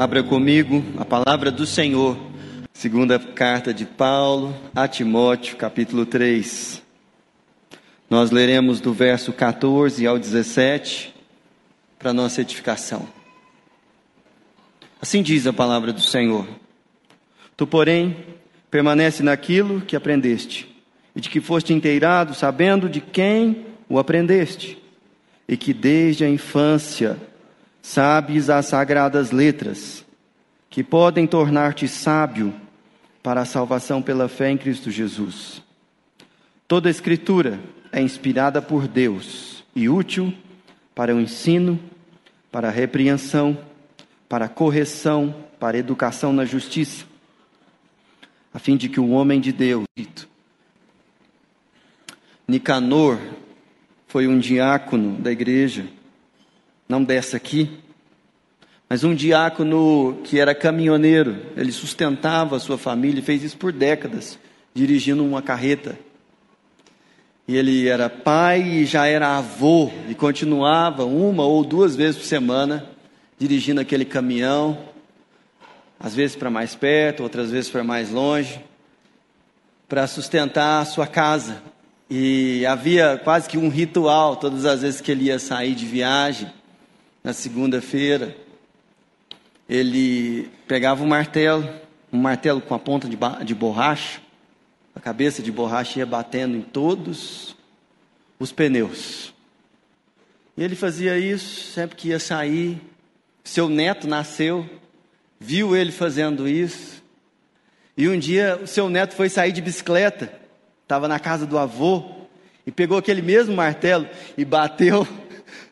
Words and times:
Abra 0.00 0.22
comigo 0.22 0.82
a 0.96 1.04
palavra 1.04 1.50
do 1.50 1.66
Senhor, 1.66 2.16
segunda 2.72 3.18
carta 3.18 3.74
de 3.74 3.84
Paulo 3.84 4.56
a 4.74 4.88
Timóteo, 4.88 5.58
capítulo 5.58 6.06
3. 6.06 6.82
Nós 8.08 8.30
leremos 8.30 8.80
do 8.80 8.94
verso 8.94 9.30
14 9.30 10.06
ao 10.06 10.18
17 10.18 11.14
para 11.98 12.14
nossa 12.14 12.40
edificação. 12.40 13.06
Assim 15.02 15.22
diz 15.22 15.46
a 15.46 15.52
palavra 15.52 15.92
do 15.92 16.00
Senhor: 16.00 16.48
Tu, 17.54 17.66
porém, 17.66 18.16
permanece 18.70 19.22
naquilo 19.22 19.82
que 19.82 19.94
aprendeste, 19.94 20.66
e 21.14 21.20
de 21.20 21.28
que 21.28 21.42
foste 21.42 21.74
inteirado, 21.74 22.32
sabendo 22.32 22.88
de 22.88 23.02
quem 23.02 23.66
o 23.86 23.98
aprendeste, 23.98 24.82
e 25.46 25.58
que 25.58 25.74
desde 25.74 26.24
a 26.24 26.30
infância 26.30 27.18
sabes 27.82 28.50
as 28.50 28.66
sagradas 28.66 29.30
letras, 29.30 30.04
que 30.68 30.84
podem 30.84 31.26
tornar-te 31.26 31.88
sábio 31.88 32.54
para 33.22 33.42
a 33.42 33.44
salvação 33.44 34.00
pela 34.00 34.28
fé 34.28 34.50
em 34.50 34.56
Cristo 34.56 34.90
Jesus. 34.90 35.62
Toda 36.66 36.88
a 36.88 36.90
Escritura 36.90 37.58
é 37.92 38.00
inspirada 38.00 38.62
por 38.62 38.86
Deus 38.86 39.64
e 39.74 39.88
útil 39.88 40.32
para 40.94 41.14
o 41.14 41.20
ensino, 41.20 41.78
para 42.50 42.68
a 42.68 42.70
repreensão, 42.70 43.58
para 44.28 44.44
a 44.44 44.48
correção, 44.48 45.34
para 45.58 45.76
a 45.76 45.80
educação 45.80 46.32
na 46.32 46.44
justiça, 46.44 47.04
a 48.54 48.58
fim 48.58 48.76
de 48.76 48.88
que 48.88 49.00
o 49.00 49.10
homem 49.10 49.40
de 49.40 49.52
Deus, 49.52 49.84
Nicanor, 52.46 53.18
foi 54.06 54.26
um 54.26 54.38
diácono 54.38 55.16
da 55.18 55.30
igreja, 55.30 55.86
não 56.90 57.04
dessa 57.04 57.36
aqui, 57.36 57.70
mas 58.88 59.04
um 59.04 59.14
diácono 59.14 60.18
que 60.24 60.40
era 60.40 60.52
caminhoneiro, 60.52 61.36
ele 61.56 61.70
sustentava 61.70 62.56
a 62.56 62.58
sua 62.58 62.76
família 62.76 63.20
e 63.20 63.24
fez 63.24 63.44
isso 63.44 63.56
por 63.56 63.72
décadas, 63.72 64.36
dirigindo 64.74 65.24
uma 65.24 65.40
carreta. 65.40 65.96
E 67.46 67.56
ele 67.56 67.86
era 67.86 68.10
pai 68.10 68.60
e 68.62 68.84
já 68.84 69.06
era 69.06 69.38
avô, 69.38 69.88
e 70.08 70.16
continuava 70.16 71.04
uma 71.04 71.44
ou 71.44 71.62
duas 71.62 71.94
vezes 71.94 72.16
por 72.16 72.26
semana 72.26 72.84
dirigindo 73.38 73.80
aquele 73.80 74.04
caminhão, 74.04 74.76
às 75.98 76.12
vezes 76.12 76.34
para 76.34 76.50
mais 76.50 76.74
perto, 76.74 77.22
outras 77.22 77.52
vezes 77.52 77.70
para 77.70 77.84
mais 77.84 78.10
longe, 78.10 78.60
para 79.88 80.08
sustentar 80.08 80.82
a 80.82 80.84
sua 80.84 81.06
casa. 81.06 81.62
E 82.10 82.66
havia 82.66 83.20
quase 83.22 83.48
que 83.48 83.56
um 83.56 83.68
ritual 83.68 84.34
todas 84.34 84.64
as 84.64 84.82
vezes 84.82 85.00
que 85.00 85.12
ele 85.12 85.26
ia 85.26 85.38
sair 85.38 85.76
de 85.76 85.86
viagem 85.86 86.52
na 87.22 87.32
segunda-feira, 87.32 88.36
ele 89.68 90.50
pegava 90.66 91.02
um 91.02 91.06
martelo, 91.06 91.68
um 92.12 92.18
martelo 92.18 92.60
com 92.60 92.74
a 92.74 92.78
ponta 92.78 93.08
de, 93.08 93.16
de 93.44 93.54
borracha, 93.54 94.20
a 94.94 95.00
cabeça 95.00 95.42
de 95.42 95.52
borracha 95.52 95.98
ia 95.98 96.06
batendo 96.06 96.56
em 96.56 96.62
todos 96.62 97.54
os 98.38 98.50
pneus. 98.50 99.32
E 100.56 100.62
ele 100.62 100.74
fazia 100.74 101.18
isso 101.18 101.72
sempre 101.72 101.96
que 101.96 102.08
ia 102.08 102.18
sair. 102.18 102.80
Seu 103.44 103.68
neto 103.68 104.08
nasceu, 104.08 104.68
viu 105.38 105.76
ele 105.76 105.92
fazendo 105.92 106.48
isso. 106.48 107.02
E 107.96 108.08
um 108.08 108.18
dia 108.18 108.58
o 108.62 108.66
seu 108.66 108.88
neto 108.88 109.14
foi 109.14 109.28
sair 109.28 109.52
de 109.52 109.60
bicicleta, 109.60 110.32
estava 110.82 111.06
na 111.06 111.18
casa 111.18 111.46
do 111.46 111.58
avô, 111.58 112.20
e 112.66 112.72
pegou 112.72 112.98
aquele 112.98 113.22
mesmo 113.22 113.54
martelo 113.54 114.08
e 114.36 114.44
bateu 114.44 115.06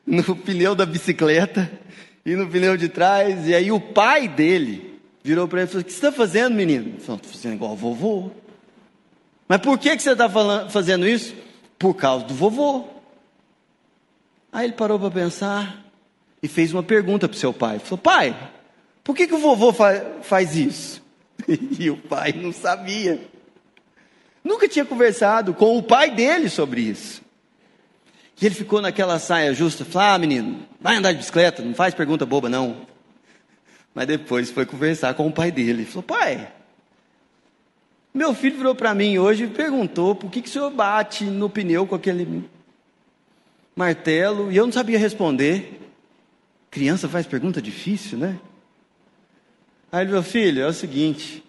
no 0.08 0.34
pneu 0.34 0.74
da 0.74 0.86
bicicleta 0.86 1.70
e 2.24 2.34
no 2.34 2.48
pneu 2.48 2.76
de 2.76 2.88
trás. 2.88 3.46
E 3.46 3.54
aí 3.54 3.70
o 3.70 3.78
pai 3.78 4.26
dele 4.26 4.98
virou 5.22 5.46
para 5.46 5.60
ele 5.60 5.68
e 5.68 5.70
falou: 5.70 5.82
O 5.82 5.84
que 5.84 5.92
você 5.92 5.98
está 5.98 6.10
fazendo, 6.10 6.54
menino? 6.54 6.88
Ele 6.88 7.00
falou: 7.00 7.16
Estou 7.16 7.32
fazendo 7.32 7.54
igual 7.54 7.76
vovô. 7.76 8.30
Mas 9.47 9.60
por 9.60 9.78
que, 9.78 9.97
que 9.97 10.02
você 10.02 10.12
está 10.12 10.28
fazendo 10.68 11.06
isso? 11.06 11.34
Por 11.78 11.94
causa 11.94 12.24
do 12.24 12.34
vovô. 12.34 12.84
Aí 14.50 14.64
ele 14.64 14.72
parou 14.72 14.98
para 14.98 15.10
pensar 15.10 15.84
e 16.42 16.48
fez 16.48 16.72
uma 16.72 16.82
pergunta 16.82 17.28
para 17.28 17.36
o 17.36 17.38
seu 17.38 17.52
pai. 17.52 17.76
Ele 17.76 17.84
falou: 17.84 17.98
Pai, 17.98 18.50
por 19.04 19.14
que, 19.14 19.26
que 19.26 19.34
o 19.34 19.38
vovô 19.38 19.72
fa 19.72 20.04
faz 20.22 20.56
isso? 20.56 21.06
E 21.78 21.88
o 21.88 21.97
pai 21.97 22.32
não 22.32 22.52
sabia. 22.52 23.20
Nunca 24.42 24.68
tinha 24.68 24.84
conversado 24.84 25.54
com 25.54 25.78
o 25.78 25.82
pai 25.82 26.10
dele 26.10 26.48
sobre 26.48 26.80
isso. 26.80 27.22
E 28.41 28.47
ele 28.47 28.54
ficou 28.54 28.81
naquela 28.81 29.19
saia 29.19 29.53
justa, 29.53 29.84
falou, 29.84 30.09
ah 30.09 30.19
menino, 30.19 30.60
vai 30.81 30.97
andar 30.97 31.12
de 31.12 31.19
bicicleta, 31.19 31.62
não 31.62 31.75
faz 31.75 31.93
pergunta 31.93 32.25
boba 32.25 32.49
não. 32.49 32.87
Mas 33.93 34.06
depois 34.06 34.50
foi 34.50 34.65
conversar 34.65 35.15
com 35.15 35.26
o 35.26 35.32
pai 35.32 35.50
dele, 35.50 35.84
falou, 35.84 36.04
pai, 36.04 36.53
meu 38.15 38.32
filho 38.34 38.56
virou 38.56 38.75
para 38.75 38.94
mim 38.94 39.19
hoje 39.19 39.44
e 39.44 39.48
perguntou 39.48 40.15
por 40.15 40.31
que, 40.31 40.41
que 40.41 40.48
o 40.48 40.53
senhor 40.53 40.71
bate 40.71 41.25
no 41.25 41.50
pneu 41.50 41.87
com 41.87 41.97
aquele 41.97 42.48
martelo, 43.75 44.53
e 44.53 44.56
eu 44.56 44.66
não 44.66 44.72
sabia 44.72 44.98
responder. 44.98 45.81
Criança 46.71 47.09
faz 47.09 47.27
pergunta 47.27 47.60
difícil, 47.60 48.19
né? 48.19 48.38
Aí 49.91 50.03
ele, 50.03 50.12
meu 50.12 50.22
filho, 50.22 50.62
é 50.62 50.66
o 50.66 50.72
seguinte, 50.72 51.43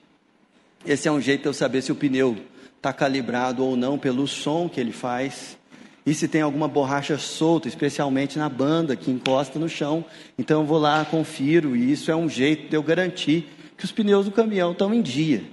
esse 0.85 1.07
é 1.07 1.11
um 1.11 1.21
jeito 1.21 1.41
de 1.41 1.47
eu 1.49 1.53
saber 1.53 1.81
se 1.81 1.91
o 1.91 1.95
pneu 1.95 2.37
está 2.77 2.91
calibrado 2.93 3.63
ou 3.63 3.75
não 3.75 3.99
pelo 3.99 4.27
som 4.27 4.67
que 4.69 4.79
ele 4.79 4.93
faz 4.93 5.58
e 6.09 6.15
se 6.15 6.27
tem 6.27 6.41
alguma 6.41 6.67
borracha 6.67 7.19
solta, 7.19 7.67
especialmente 7.67 8.39
na 8.39 8.49
banda 8.49 8.95
que 8.95 9.11
encosta 9.11 9.59
no 9.59 9.69
chão. 9.69 10.03
Então 10.39 10.61
eu 10.61 10.65
vou 10.65 10.79
lá, 10.79 11.05
confiro, 11.05 11.75
e 11.75 11.91
isso 11.91 12.09
é 12.09 12.15
um 12.15 12.27
jeito 12.27 12.67
de 12.67 12.75
eu 12.75 12.81
garantir 12.81 13.47
que 13.77 13.85
os 13.85 13.91
pneus 13.91 14.25
do 14.25 14.31
caminhão 14.31 14.71
estão 14.71 14.91
em 14.91 15.03
dia. 15.03 15.43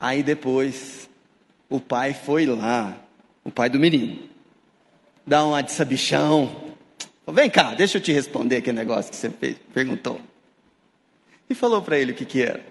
Aí 0.00 0.22
depois, 0.22 1.06
o 1.68 1.78
pai 1.78 2.14
foi 2.14 2.46
lá, 2.46 2.96
o 3.44 3.50
pai 3.50 3.68
do 3.68 3.78
menino, 3.78 4.18
dá 5.26 5.44
uma 5.44 5.60
de 5.60 5.70
sabichão. 5.70 6.56
Vem 7.30 7.50
cá, 7.50 7.74
deixa 7.74 7.98
eu 7.98 8.02
te 8.02 8.12
responder 8.12 8.56
aquele 8.56 8.78
negócio 8.78 9.10
que 9.10 9.18
você 9.18 9.28
fez, 9.28 9.58
perguntou. 9.74 10.18
E 11.50 11.54
falou 11.54 11.82
para 11.82 11.98
ele 11.98 12.12
o 12.12 12.14
que, 12.14 12.24
que 12.24 12.40
era. 12.40 12.64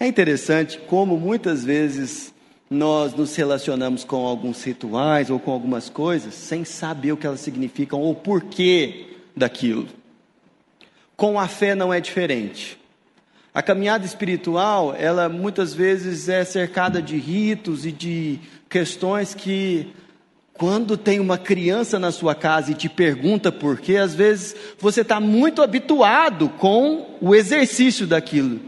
É 0.00 0.06
interessante 0.06 0.78
como 0.78 1.18
muitas 1.18 1.62
vezes 1.62 2.31
nós 2.72 3.14
nos 3.14 3.36
relacionamos 3.36 4.02
com 4.02 4.26
alguns 4.26 4.64
rituais 4.64 5.28
ou 5.28 5.38
com 5.38 5.52
algumas 5.52 5.90
coisas 5.90 6.34
sem 6.34 6.64
saber 6.64 7.12
o 7.12 7.16
que 7.16 7.26
elas 7.26 7.40
significam 7.40 8.00
ou 8.00 8.14
porquê 8.14 9.08
daquilo. 9.36 9.86
Com 11.14 11.38
a 11.38 11.46
fé 11.46 11.74
não 11.74 11.92
é 11.92 12.00
diferente. 12.00 12.78
A 13.54 13.60
caminhada 13.62 14.06
espiritual, 14.06 14.94
ela 14.96 15.28
muitas 15.28 15.74
vezes 15.74 16.30
é 16.30 16.42
cercada 16.44 17.02
de 17.02 17.18
ritos 17.18 17.84
e 17.84 17.92
de 17.92 18.40
questões 18.70 19.34
que, 19.34 19.92
quando 20.54 20.96
tem 20.96 21.20
uma 21.20 21.36
criança 21.36 21.98
na 21.98 22.10
sua 22.10 22.34
casa 22.34 22.70
e 22.70 22.74
te 22.74 22.88
pergunta 22.88 23.52
por 23.52 23.78
quê, 23.78 23.96
às 23.96 24.14
vezes 24.14 24.56
você 24.78 25.02
está 25.02 25.20
muito 25.20 25.60
habituado 25.60 26.48
com 26.48 27.18
o 27.20 27.34
exercício 27.34 28.06
daquilo. 28.06 28.58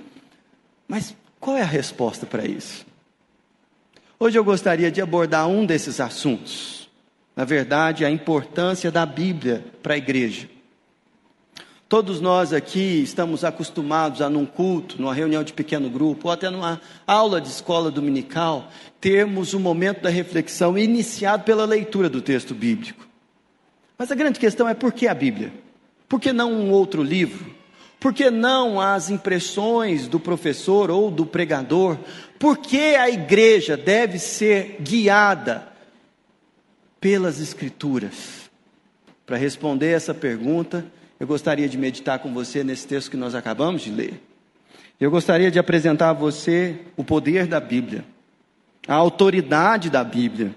Mas 0.87 1.17
qual 1.41 1.57
é 1.57 1.63
a 1.63 1.67
resposta 1.67 2.27
para 2.27 2.45
isso? 2.47 2.85
Hoje 4.19 4.39
eu 4.39 4.45
gostaria 4.45 4.91
de 4.91 5.01
abordar 5.03 5.49
um 5.49 5.67
desses 5.67 6.01
assuntos. 6.01 6.89
Na 7.35 7.45
verdade, 7.45 8.05
a 8.05 8.11
importância 8.11 8.91
da 8.91 9.05
Bíblia 9.05 9.65
para 9.83 9.95
a 9.95 9.99
igreja. 9.99 10.49
Todos 11.89 12.21
nós 12.21 12.53
aqui 12.53 13.03
estamos 13.03 13.45
acostumados 13.45 14.23
a, 14.23 14.31
num 14.31 14.47
culto, 14.47 15.01
numa 15.01 15.13
reunião 15.13 15.45
de 15.45 15.53
pequeno 15.53 15.91
grupo, 15.91 16.29
ou 16.29 16.33
até 16.33 16.49
numa 16.49 16.81
aula 17.07 17.41
de 17.41 17.49
escola 17.49 17.91
dominical, 17.91 18.71
termos 19.01 19.53
o 19.53 19.59
um 19.59 19.61
momento 19.61 20.03
da 20.03 20.11
reflexão 20.11 20.79
iniciado 20.79 21.45
pela 21.45 21.65
leitura 21.65 22.09
do 22.09 22.23
texto 22.23 22.55
bíblico. 22.55 23.07
Mas 23.99 24.11
a 24.11 24.15
grande 24.15 24.41
questão 24.41 24.69
é 24.69 24.75
por 24.75 24.93
que 24.93 25.07
a 25.07 25.15
Bíblia? 25.15 25.53
Por 26.09 26.21
que 26.21 26.33
não 26.33 26.53
um 26.53 26.71
outro 26.71 27.03
livro? 27.03 27.54
Por 28.05 28.13
que 28.13 28.31
não 28.31 28.79
as 28.79 29.09
impressões 29.09 30.07
do 30.07 30.21
professor 30.21 30.91
ou 30.91 31.11
do 31.11 31.25
pregador? 31.25 31.97
Por 32.39 32.59
que 32.59 32.95
a 32.95 33.09
igreja 33.09 33.79
deve 33.79 34.19
ser 34.19 34.77
guiada 34.79 35.67
pelas 37.01 37.41
Escrituras? 37.41 38.51
Para 39.25 39.39
responder 39.39 39.93
essa 39.93 40.13
pergunta, 40.13 40.85
eu 41.19 41.27
gostaria 41.27 41.67
de 41.67 41.79
meditar 41.79 42.19
com 42.19 42.35
você 42.35 42.63
nesse 42.63 42.87
texto 42.87 43.11
que 43.11 43.17
nós 43.17 43.35
acabamos 43.35 43.81
de 43.81 43.91
ler. 43.91 44.23
Eu 45.01 45.11
gostaria 45.11 45.51
de 45.51 45.59
apresentar 45.59 46.11
a 46.11 46.13
você 46.13 46.81
o 46.99 47.05
poder 47.05 47.47
da 47.47 47.59
Bíblia, 47.59 48.05
a 48.87 48.97
autoridade 48.97 49.89
da 49.89 50.05
Bíblia 50.05 50.55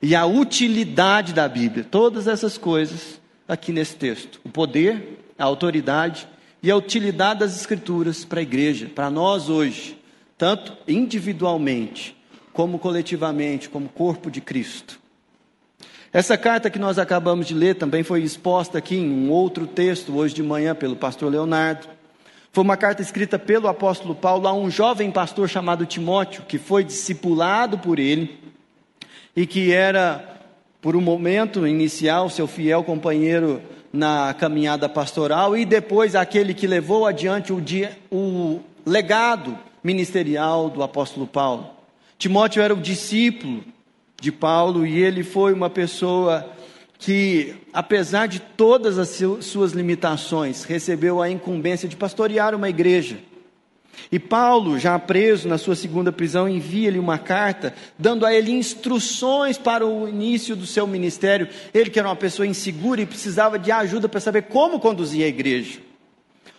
e 0.00 0.14
a 0.14 0.24
utilidade 0.24 1.34
da 1.34 1.48
Bíblia. 1.48 1.82
Todas 1.82 2.28
essas 2.28 2.56
coisas 2.56 3.20
aqui 3.48 3.72
nesse 3.72 3.96
texto: 3.96 4.40
o 4.44 4.48
poder, 4.48 5.18
a 5.36 5.42
autoridade 5.42 6.28
e 6.66 6.70
a 6.72 6.76
utilidade 6.76 7.38
das 7.38 7.56
Escrituras 7.56 8.24
para 8.24 8.40
a 8.40 8.42
igreja, 8.42 8.90
para 8.92 9.08
nós 9.08 9.48
hoje, 9.48 9.96
tanto 10.36 10.76
individualmente, 10.88 12.16
como 12.52 12.76
coletivamente, 12.76 13.68
como 13.68 13.88
corpo 13.88 14.28
de 14.28 14.40
Cristo. 14.40 14.98
Essa 16.12 16.36
carta 16.36 16.68
que 16.68 16.76
nós 16.76 16.98
acabamos 16.98 17.46
de 17.46 17.54
ler 17.54 17.76
também 17.76 18.02
foi 18.02 18.20
exposta 18.20 18.78
aqui 18.78 18.96
em 18.96 19.08
um 19.08 19.30
outro 19.30 19.64
texto, 19.64 20.16
hoje 20.16 20.34
de 20.34 20.42
manhã, 20.42 20.74
pelo 20.74 20.96
pastor 20.96 21.30
Leonardo. 21.30 21.86
Foi 22.50 22.64
uma 22.64 22.76
carta 22.76 23.00
escrita 23.00 23.38
pelo 23.38 23.68
apóstolo 23.68 24.16
Paulo 24.16 24.48
a 24.48 24.52
um 24.52 24.68
jovem 24.68 25.12
pastor 25.12 25.48
chamado 25.48 25.86
Timóteo, 25.86 26.42
que 26.48 26.58
foi 26.58 26.82
discipulado 26.82 27.78
por 27.78 28.00
ele 28.00 28.40
e 29.36 29.46
que 29.46 29.70
era, 29.70 30.36
por 30.82 30.96
um 30.96 31.00
momento 31.00 31.64
inicial, 31.64 32.28
seu 32.28 32.48
fiel 32.48 32.82
companheiro 32.82 33.62
na 33.96 34.34
caminhada 34.34 34.88
pastoral 34.88 35.56
e 35.56 35.64
depois 35.64 36.14
aquele 36.14 36.52
que 36.52 36.66
levou 36.66 37.06
adiante 37.06 37.52
o, 37.52 37.60
dia, 37.60 37.98
o 38.12 38.60
legado 38.84 39.58
ministerial 39.82 40.68
do 40.68 40.82
apóstolo 40.82 41.26
Paulo. 41.26 41.70
Timóteo 42.18 42.62
era 42.62 42.74
o 42.74 42.80
discípulo 42.80 43.64
de 44.20 44.30
Paulo 44.30 44.86
e 44.86 45.02
ele 45.02 45.22
foi 45.22 45.52
uma 45.52 45.70
pessoa 45.70 46.46
que, 46.98 47.54
apesar 47.72 48.26
de 48.26 48.40
todas 48.40 48.98
as 48.98 49.20
suas 49.40 49.72
limitações, 49.72 50.64
recebeu 50.64 51.20
a 51.20 51.30
incumbência 51.30 51.88
de 51.88 51.96
pastorear 51.96 52.54
uma 52.54 52.68
igreja. 52.68 53.18
E 54.10 54.18
Paulo, 54.18 54.78
já 54.78 54.98
preso 54.98 55.48
na 55.48 55.58
sua 55.58 55.74
segunda 55.74 56.12
prisão, 56.12 56.48
envia-lhe 56.48 56.98
uma 56.98 57.18
carta, 57.18 57.74
dando 57.98 58.24
a 58.24 58.32
ele 58.32 58.52
instruções 58.52 59.58
para 59.58 59.86
o 59.86 60.08
início 60.08 60.54
do 60.54 60.66
seu 60.66 60.86
ministério. 60.86 61.48
Ele, 61.74 61.90
que 61.90 61.98
era 61.98 62.08
uma 62.08 62.16
pessoa 62.16 62.46
insegura 62.46 63.00
e 63.00 63.06
precisava 63.06 63.58
de 63.58 63.72
ajuda 63.72 64.08
para 64.08 64.20
saber 64.20 64.42
como 64.42 64.78
conduzir 64.78 65.24
a 65.24 65.28
igreja. 65.28 65.80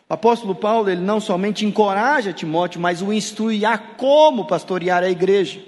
O 0.10 0.14
apóstolo 0.14 0.56
Paulo, 0.56 0.90
ele 0.90 1.02
não 1.02 1.20
somente 1.20 1.66
encoraja 1.66 2.32
Timóteo, 2.32 2.80
mas 2.80 3.02
o 3.02 3.12
instrui 3.12 3.66
a 3.66 3.78
como 3.78 4.46
pastorear 4.46 5.04
a 5.04 5.10
igreja. 5.10 5.60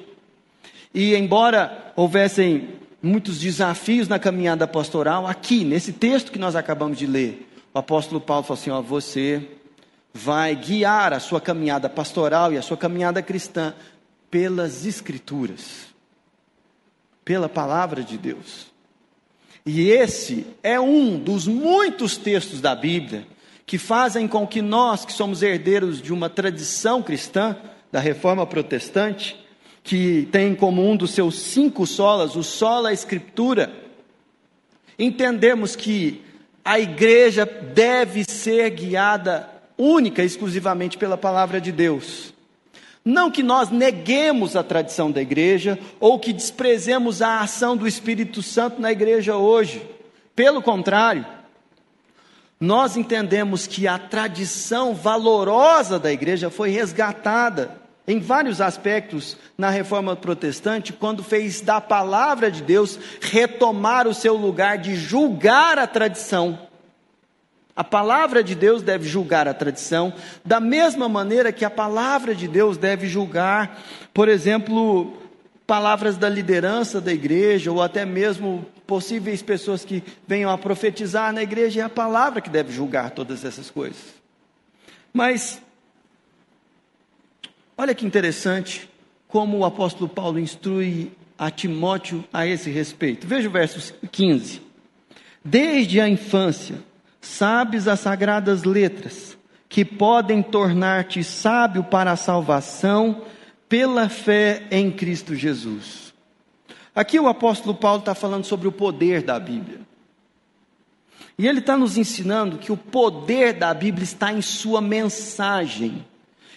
E 0.94 1.14
embora 1.16 1.92
houvessem 1.96 2.70
muitos 3.02 3.40
desafios 3.40 4.08
na 4.08 4.18
caminhada 4.18 4.66
pastoral, 4.68 5.28
aqui, 5.28 5.64
nesse 5.64 5.94
texto 5.94 6.32
que 6.32 6.40
nós 6.40 6.56
acabamos 6.56 6.98
de 6.98 7.06
ler, 7.06 7.50
o 7.74 7.80
apóstolo 7.80 8.20
Paulo 8.20 8.44
falou 8.44 8.60
assim: 8.60 8.70
ó, 8.70 8.82
você 8.82 9.46
vai 10.14 10.56
guiar 10.56 11.14
a 11.14 11.20
sua 11.20 11.40
caminhada 11.40 11.90
pastoral 11.90 12.52
e 12.52 12.58
a 12.58 12.62
sua 12.62 12.78
caminhada 12.78 13.22
cristã 13.22 13.74
pelas 14.30 14.86
Escrituras, 14.86 15.88
pela 17.24 17.50
palavra 17.50 18.04
de 18.04 18.18
Deus. 18.18 18.68
E 19.66 19.90
esse 19.90 20.48
é 20.64 20.80
um 20.80 21.20
dos 21.20 21.48
muitos 21.48 22.18
textos 22.18 22.62
da 22.62 22.76
Bíblia 22.76 23.28
que 23.66 23.78
fazem 23.78 24.28
com 24.28 24.48
que 24.48 24.62
nós, 24.62 25.06
que 25.06 25.14
somos 25.14 25.44
herdeiros 25.44 26.02
de 26.02 26.12
uma 26.12 26.30
tradição 26.30 27.04
cristã, 27.04 27.56
da 27.92 28.00
reforma 28.00 28.46
protestante, 28.46 29.36
que 29.84 30.28
tem 30.32 30.52
em 30.52 30.56
comum 30.56 30.96
dos 30.96 31.12
seus 31.12 31.36
cinco 31.36 31.86
solas, 31.86 32.36
o 32.36 32.44
sola 32.44 32.94
escritura, 32.94 33.72
entendemos 34.98 35.76
que 35.76 36.24
a 36.64 36.80
igreja 36.80 37.46
deve 37.46 38.24
ser 38.24 38.70
guiada 38.72 39.59
única 39.80 40.22
e 40.22 40.26
exclusivamente 40.26 40.98
pela 40.98 41.18
palavra 41.18 41.62
de 41.62 41.72
Deus. 41.72 42.34
Não 43.04 43.32
que 43.32 43.42
nós 43.42 43.70
neguemos 43.72 44.58
a 44.58 44.62
tradição 44.62 45.10
da 45.10 45.22
igreja 45.22 45.80
ou 46.00 46.20
que 46.20 46.34
desprezemos 46.34 47.22
a 47.22 47.40
ação 47.40 47.78
do 47.78 47.88
Espírito 47.88 48.44
Santo 48.44 48.82
na 48.82 48.92
igreja 48.92 49.38
hoje. 49.38 49.82
Pelo 50.36 50.62
contrário, 50.62 51.26
nós 52.60 52.98
entendemos 52.98 53.66
que 53.66 53.88
a 53.88 53.98
tradição 53.98 54.94
valorosa 54.94 55.98
da 55.98 56.12
igreja 56.12 56.50
foi 56.50 56.70
resgatada 56.70 57.80
em 58.06 58.20
vários 58.20 58.60
aspectos 58.60 59.38
na 59.58 59.70
reforma 59.70 60.16
protestante, 60.16 60.92
quando 60.92 61.24
fez 61.24 61.62
da 61.62 61.80
palavra 61.80 62.52
de 62.52 62.62
Deus 62.62 63.00
retomar 63.22 64.08
o 64.08 64.14
seu 64.14 64.36
lugar 64.36 64.78
de 64.78 64.96
julgar 64.96 65.78
a 65.78 65.88
tradição. 65.88 66.69
A 67.80 67.84
palavra 67.84 68.44
de 68.44 68.56
Deus 68.56 68.82
deve 68.82 69.08
julgar 69.08 69.48
a 69.48 69.54
tradição, 69.54 70.14
da 70.44 70.60
mesma 70.60 71.08
maneira 71.08 71.54
que 71.54 71.64
a 71.64 71.70
palavra 71.70 72.36
de 72.36 72.46
Deus 72.46 72.78
deve 72.78 73.08
julgar, 73.08 73.82
por 74.14 74.28
exemplo, 74.28 75.18
palavras 75.66 76.18
da 76.18 76.28
liderança 76.28 77.00
da 77.00 77.14
igreja, 77.14 77.72
ou 77.72 77.82
até 77.82 78.04
mesmo 78.04 78.66
possíveis 78.86 79.42
pessoas 79.42 79.86
que 79.86 80.04
venham 80.28 80.52
a 80.52 80.58
profetizar 80.58 81.32
na 81.32 81.42
igreja, 81.42 81.80
é 81.80 81.84
a 81.86 81.90
palavra 81.90 82.42
que 82.42 82.50
deve 82.50 82.74
julgar 82.74 83.12
todas 83.12 83.46
essas 83.46 83.72
coisas. 83.72 84.20
Mas 85.14 85.62
Olha 87.80 87.96
que 87.96 88.06
interessante 88.06 88.90
como 89.26 89.60
o 89.60 89.64
apóstolo 89.64 90.10
Paulo 90.10 90.38
instrui 90.38 91.14
a 91.38 91.50
Timóteo 91.50 92.26
a 92.34 92.46
esse 92.46 92.70
respeito. 92.70 93.26
Veja 93.26 93.48
o 93.48 93.52
verso 93.52 93.94
15. 94.12 94.62
Desde 95.46 96.02
a 96.02 96.10
infância, 96.10 96.76
sabes 97.22 97.88
as 97.88 98.00
sagradas 98.00 98.64
letras, 98.64 99.38
que 99.68 99.86
podem 99.86 100.42
tornar-te 100.42 101.24
sábio 101.24 101.84
para 101.84 102.12
a 102.12 102.16
salvação 102.16 103.24
pela 103.68 104.10
fé 104.10 104.64
em 104.72 104.92
Cristo 104.92 105.36
Jesus. 105.36 106.14
Aqui 106.96 107.20
o 107.20 107.28
apóstolo 107.28 107.76
Paulo 107.76 108.00
está 108.00 108.16
falando 108.16 108.46
sobre 108.46 108.68
o 108.68 108.72
poder 108.72 109.22
da 109.22 109.40
Bíblia. 109.40 109.80
E 111.38 111.48
ele 111.48 111.60
está 111.60 111.78
nos 111.78 111.98
ensinando 111.98 112.58
que 112.58 112.72
o 112.72 112.76
poder 112.76 113.54
da 113.54 113.74
Bíblia 113.74 114.04
está 114.04 114.34
em 114.34 114.42
sua 114.42 114.82
mensagem. 114.82 116.06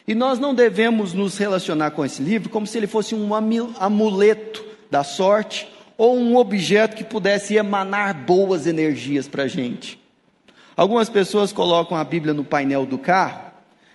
E 0.08 0.14
nós 0.14 0.40
não 0.40 0.52
devemos 0.52 1.12
nos 1.12 1.38
relacionar 1.38 1.92
com 1.92 2.04
esse 2.04 2.20
livro 2.20 2.50
como 2.50 2.66
se 2.66 2.78
ele 2.78 2.88
fosse 2.88 3.14
um 3.14 3.32
amuleto 3.32 4.64
da 4.90 5.04
sorte 5.04 5.68
ou 5.96 6.18
um 6.18 6.36
objeto 6.36 6.96
que 6.96 7.04
pudesse 7.04 7.54
emanar 7.54 8.12
boas 8.12 8.66
energias 8.66 9.28
para 9.28 9.44
a 9.44 9.48
gente. 9.48 10.01
Algumas 10.76 11.08
pessoas 11.08 11.52
colocam 11.52 11.96
a 11.96 12.04
Bíblia 12.04 12.32
no 12.32 12.44
painel 12.44 12.86
do 12.86 12.98
carro 12.98 13.52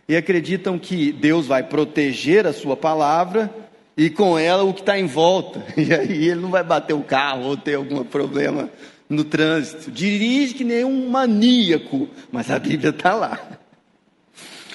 e 0.07 0.15
acreditam 0.15 0.77
que 0.77 1.11
Deus 1.11 1.47
vai 1.47 1.63
proteger 1.63 2.45
a 2.45 2.53
sua 2.53 2.77
palavra 2.77 3.53
e 3.95 4.09
com 4.09 4.37
ela 4.37 4.63
o 4.63 4.73
que 4.73 4.81
está 4.81 4.97
em 4.97 5.07
volta. 5.07 5.65
E 5.75 5.93
aí 5.93 6.27
ele 6.27 6.41
não 6.41 6.49
vai 6.49 6.63
bater 6.63 6.93
o 6.93 7.01
carro 7.01 7.45
ou 7.45 7.57
ter 7.57 7.75
algum 7.75 8.03
problema 8.03 8.69
no 9.09 9.23
trânsito. 9.23 9.91
Dirige 9.91 10.53
que 10.53 10.63
nem 10.63 10.85
um 10.85 11.09
maníaco, 11.09 12.07
mas 12.31 12.51
a 12.51 12.59
Bíblia 12.59 12.91
está 12.91 13.15
lá. 13.15 13.39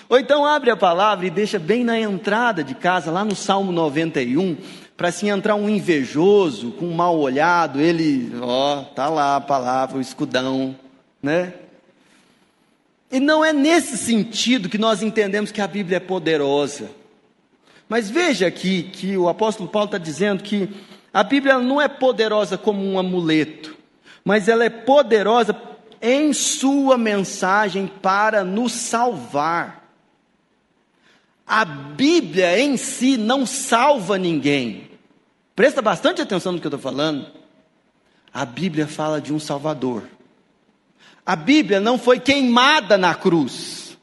Ou 0.08 0.18
então 0.18 0.44
abre 0.44 0.70
a 0.70 0.76
palavra 0.76 1.26
e 1.26 1.30
deixa 1.30 1.58
bem 1.58 1.84
na 1.84 1.98
entrada 1.98 2.62
de 2.62 2.74
casa, 2.74 3.10
lá 3.10 3.24
no 3.24 3.34
Salmo 3.34 3.72
91, 3.72 4.56
para 4.96 5.08
assim 5.08 5.30
entrar 5.30 5.54
um 5.54 5.70
invejoso, 5.70 6.72
com 6.72 6.86
um 6.86 6.94
mal 6.94 7.18
olhado, 7.18 7.80
ele, 7.80 8.30
ó, 8.42 8.82
tá 8.82 9.08
lá 9.08 9.36
a 9.36 9.40
palavra, 9.40 9.96
o 9.96 10.00
escudão, 10.02 10.76
né? 11.22 11.54
E 13.12 13.20
não 13.20 13.44
é 13.44 13.52
nesse 13.52 13.98
sentido 13.98 14.70
que 14.70 14.78
nós 14.78 15.02
entendemos 15.02 15.52
que 15.52 15.60
a 15.60 15.66
Bíblia 15.68 15.98
é 15.98 16.00
poderosa. 16.00 16.90
Mas 17.86 18.08
veja 18.08 18.46
aqui 18.46 18.84
que 18.84 19.18
o 19.18 19.28
apóstolo 19.28 19.68
Paulo 19.68 19.84
está 19.84 19.98
dizendo 19.98 20.42
que 20.42 20.70
a 21.12 21.22
Bíblia 21.22 21.58
não 21.58 21.78
é 21.78 21.88
poderosa 21.88 22.56
como 22.56 22.82
um 22.82 22.98
amuleto, 22.98 23.76
mas 24.24 24.48
ela 24.48 24.64
é 24.64 24.70
poderosa 24.70 25.54
em 26.00 26.32
sua 26.32 26.96
mensagem 26.96 27.86
para 27.86 28.42
nos 28.42 28.72
salvar. 28.72 29.90
A 31.46 31.66
Bíblia 31.66 32.58
em 32.58 32.78
si 32.78 33.18
não 33.18 33.44
salva 33.44 34.16
ninguém. 34.16 34.90
Presta 35.54 35.82
bastante 35.82 36.22
atenção 36.22 36.52
no 36.52 36.60
que 36.60 36.66
eu 36.66 36.74
estou 36.74 36.80
falando. 36.80 37.26
A 38.32 38.46
Bíblia 38.46 38.86
fala 38.86 39.20
de 39.20 39.34
um 39.34 39.38
Salvador. 39.38 40.04
A 41.24 41.36
Bíblia 41.36 41.80
não 41.80 41.98
foi 41.98 42.18
queimada 42.18 42.98
na 42.98 43.14
cruz. 43.14 43.96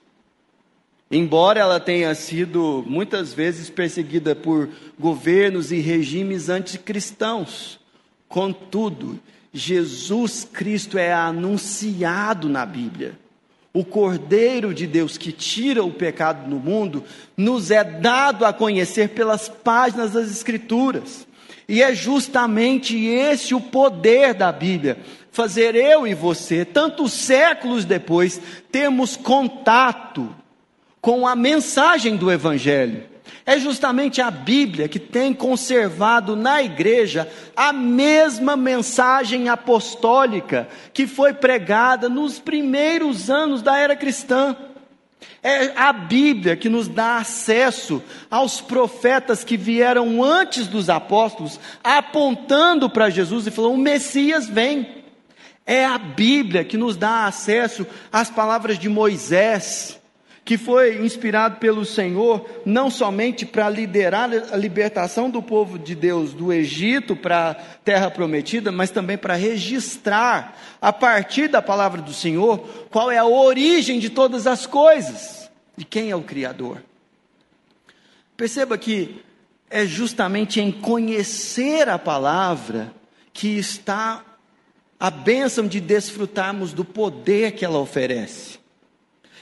Embora 1.11 1.59
ela 1.59 1.79
tenha 1.79 2.13
sido 2.13 2.83
muitas 2.87 3.33
vezes 3.33 3.69
perseguida 3.69 4.35
por 4.35 4.69
governos 4.97 5.71
e 5.71 5.79
regimes 5.79 6.49
anticristãos. 6.49 7.79
Contudo, 8.27 9.19
Jesus 9.51 10.47
Cristo 10.51 10.97
é 10.97 11.11
anunciado 11.11 12.47
na 12.47 12.65
Bíblia 12.65 13.17
o 13.73 13.85
Cordeiro 13.85 14.73
de 14.73 14.87
Deus 14.87 15.17
que 15.17 15.31
tira 15.31 15.83
o 15.83 15.91
pecado 15.91 16.49
do 16.49 16.57
mundo, 16.57 17.03
nos 17.37 17.69
é 17.69 17.83
dado 17.83 18.45
a 18.45 18.51
conhecer 18.51 19.09
pelas 19.09 19.47
páginas 19.47 20.11
das 20.11 20.29
Escrituras. 20.31 21.27
E 21.69 21.83
é 21.83 21.93
justamente 21.93 22.97
esse 22.97 23.53
o 23.53 23.61
poder 23.61 24.33
da 24.33 24.51
Bíblia, 24.51 24.97
fazer 25.31 25.75
eu 25.75 26.07
e 26.07 26.15
você, 26.15 26.65
tantos 26.65 27.13
séculos 27.13 27.85
depois, 27.85 28.41
termos 28.71 29.15
contato 29.15 30.35
com 30.99 31.27
a 31.27 31.35
mensagem 31.35 32.17
do 32.17 32.31
Evangelho. 32.31 33.03
É 33.45 33.59
justamente 33.59 34.19
a 34.19 34.31
Bíblia 34.31 34.87
que 34.87 34.97
tem 34.97 35.31
conservado 35.31 36.35
na 36.35 36.63
igreja 36.63 37.31
a 37.55 37.71
mesma 37.71 38.55
mensagem 38.55 39.47
apostólica 39.47 40.67
que 40.91 41.05
foi 41.05 41.33
pregada 41.33 42.09
nos 42.09 42.39
primeiros 42.39 43.29
anos 43.29 43.61
da 43.61 43.77
era 43.77 43.95
cristã. 43.95 44.57
É 45.41 45.77
a 45.77 45.93
Bíblia 45.93 46.55
que 46.55 46.69
nos 46.69 46.87
dá 46.87 47.17
acesso 47.17 48.01
aos 48.29 48.61
profetas 48.61 49.43
que 49.43 49.55
vieram 49.55 50.23
antes 50.23 50.67
dos 50.67 50.89
apóstolos, 50.89 51.59
apontando 51.83 52.89
para 52.89 53.09
Jesus 53.09 53.47
e 53.47 53.51
falando: 53.51 53.75
o 53.75 53.77
Messias 53.77 54.47
vem. 54.47 54.97
É 55.65 55.85
a 55.85 55.99
Bíblia 55.99 56.65
que 56.65 56.77
nos 56.77 56.97
dá 56.97 57.25
acesso 57.25 57.85
às 58.11 58.29
palavras 58.29 58.79
de 58.79 58.89
Moisés, 58.89 59.98
que 60.49 60.57
foi 60.57 61.05
inspirado 61.05 61.57
pelo 61.57 61.85
Senhor, 61.85 62.43
não 62.65 62.89
somente 62.89 63.45
para 63.45 63.69
liderar 63.69 64.31
a 64.51 64.57
libertação 64.57 65.29
do 65.29 65.43
povo 65.43 65.77
de 65.77 65.93
Deus 65.93 66.33
do 66.33 66.51
Egito 66.51 67.15
para 67.15 67.51
a 67.51 67.53
terra 67.53 68.09
prometida, 68.09 68.71
mas 68.71 68.89
também 68.89 69.15
para 69.15 69.35
registrar, 69.35 70.57
a 70.81 70.91
partir 70.91 71.49
da 71.49 71.61
palavra 71.61 72.01
do 72.01 72.11
Senhor, 72.11 72.67
qual 72.89 73.11
é 73.11 73.17
a 73.19 73.27
origem 73.27 73.99
de 73.99 74.09
todas 74.09 74.47
as 74.47 74.65
coisas, 74.65 75.51
de 75.77 75.85
quem 75.85 76.09
é 76.09 76.15
o 76.15 76.23
Criador. 76.23 76.81
Perceba 78.35 78.75
que 78.75 79.21
é 79.69 79.85
justamente 79.85 80.59
em 80.59 80.71
conhecer 80.71 81.87
a 81.87 81.99
palavra 81.99 82.91
que 83.31 83.49
está 83.49 84.25
a 84.99 85.11
bênção 85.11 85.67
de 85.67 85.79
desfrutarmos 85.79 86.73
do 86.73 86.83
poder 86.83 87.51
que 87.51 87.63
ela 87.63 87.77
oferece. 87.77 88.58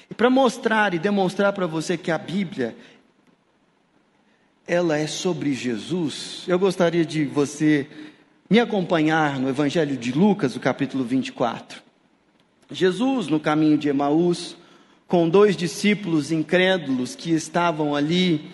E 0.10 0.14
para 0.14 0.30
mostrar 0.30 0.94
e 0.94 1.00
demonstrar 1.00 1.54
para 1.54 1.68
você 1.68 1.98
que 1.98 2.12
a 2.12 2.18
Bíblia 2.18 2.76
ela 4.68 4.98
é 4.98 5.08
sobre 5.08 5.54
Jesus, 5.54 6.44
eu 6.46 6.60
gostaria 6.60 7.06
de 7.06 7.24
você 7.24 7.88
me 8.50 8.60
acompanhar 8.60 9.40
no 9.40 9.48
Evangelho 9.48 9.96
de 9.96 10.12
Lucas, 10.12 10.56
o 10.56 10.60
capítulo 10.60 11.04
24. 11.04 11.82
Jesus, 12.70 13.28
no 13.28 13.40
caminho 13.40 13.78
de 13.78 13.88
Emaús, 13.88 14.58
com 15.08 15.30
dois 15.30 15.56
discípulos 15.56 16.34
incrédulos 16.34 17.16
que 17.16 17.32
estavam 17.32 17.96
ali 17.96 18.52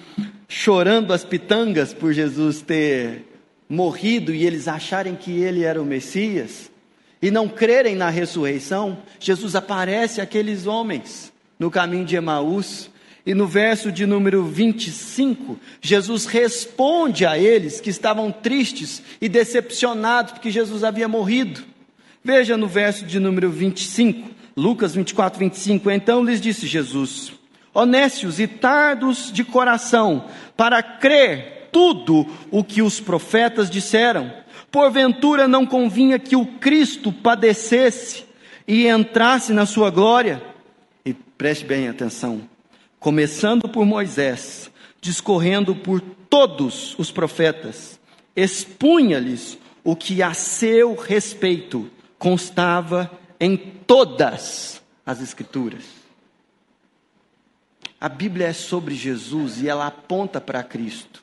chorando 0.47 1.13
as 1.13 1.25
pitangas 1.25 1.95
por 1.95 2.13
Jesus 2.13 2.61
ter 2.61 3.25
morrido 3.67 4.31
e 4.31 4.45
eles 4.45 4.67
acharem 4.67 5.15
que 5.15 5.31
ele 5.31 5.63
era 5.63 5.81
o 5.81 5.85
Messias 5.85 6.71
e 7.19 7.31
não 7.31 7.47
crerem 7.47 7.95
na 7.95 8.09
ressurreição, 8.09 8.99
Jesus 9.19 9.55
aparece 9.55 10.21
àqueles 10.21 10.67
homens 10.67 11.32
no 11.63 11.71
caminho 11.71 12.03
de 12.03 12.17
Emaús. 12.17 12.89
E 13.25 13.33
no 13.33 13.47
verso 13.47 13.89
de 13.89 14.05
número 14.05 14.43
25, 14.43 15.57
Jesus 15.81 16.25
responde 16.25 17.25
a 17.25 17.37
eles 17.39 17.79
que 17.79 17.89
estavam 17.89 18.33
tristes 18.33 19.01
e 19.21 19.29
decepcionados 19.29 20.33
porque 20.33 20.51
Jesus 20.51 20.83
havia 20.83 21.07
morrido. 21.07 21.63
Veja 22.21 22.57
no 22.57 22.67
verso 22.67 23.05
de 23.05 23.21
número 23.21 23.49
25, 23.49 24.29
Lucas 24.57 24.93
24, 24.93 25.39
25. 25.39 25.89
Então 25.89 26.21
lhes 26.21 26.41
disse 26.41 26.67
Jesus: 26.67 27.31
Honestos 27.73 28.41
e 28.41 28.47
tardos 28.47 29.31
de 29.31 29.45
coração, 29.45 30.25
para 30.57 30.83
crer 30.83 31.69
tudo 31.71 32.27
o 32.51 32.61
que 32.61 32.81
os 32.81 32.99
profetas 32.99 33.69
disseram. 33.69 34.33
Porventura 34.69 35.47
não 35.47 35.65
convinha 35.65 36.19
que 36.19 36.35
o 36.35 36.45
Cristo 36.45 37.09
padecesse 37.09 38.25
e 38.67 38.85
entrasse 38.85 39.53
na 39.53 39.65
sua 39.65 39.89
glória? 39.89 40.52
Preste 41.43 41.65
bem 41.65 41.89
atenção. 41.89 42.49
Começando 43.01 43.67
por 43.67 43.85
Moisés, 43.85 44.71
discorrendo 45.01 45.75
por 45.75 45.99
todos 45.99 46.97
os 46.97 47.11
profetas, 47.11 47.99
expunha-lhes 48.33 49.57
o 49.83 49.93
que 49.93 50.23
a 50.23 50.33
seu 50.33 50.95
respeito 50.95 51.91
constava 52.17 53.11
em 53.41 53.57
todas 53.57 54.81
as 55.05 55.21
Escrituras. 55.21 55.83
A 57.99 58.07
Bíblia 58.07 58.47
é 58.47 58.53
sobre 58.53 58.95
Jesus 58.95 59.61
e 59.61 59.67
ela 59.67 59.87
aponta 59.87 60.39
para 60.39 60.63
Cristo. 60.63 61.21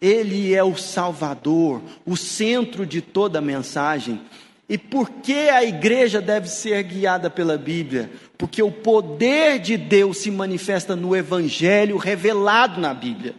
Ele 0.00 0.54
é 0.54 0.62
o 0.62 0.76
Salvador, 0.76 1.82
o 2.06 2.16
centro 2.16 2.86
de 2.86 3.00
toda 3.00 3.40
a 3.40 3.42
mensagem. 3.42 4.22
E 4.70 4.78
por 4.78 5.10
que 5.10 5.48
a 5.48 5.64
igreja 5.64 6.20
deve 6.20 6.46
ser 6.46 6.80
guiada 6.84 7.28
pela 7.28 7.58
Bíblia? 7.58 8.08
Porque 8.38 8.62
o 8.62 8.70
poder 8.70 9.58
de 9.58 9.76
Deus 9.76 10.18
se 10.18 10.30
manifesta 10.30 10.94
no 10.94 11.16
Evangelho 11.16 11.96
revelado 11.96 12.80
na 12.80 12.94
Bíblia. 12.94 13.34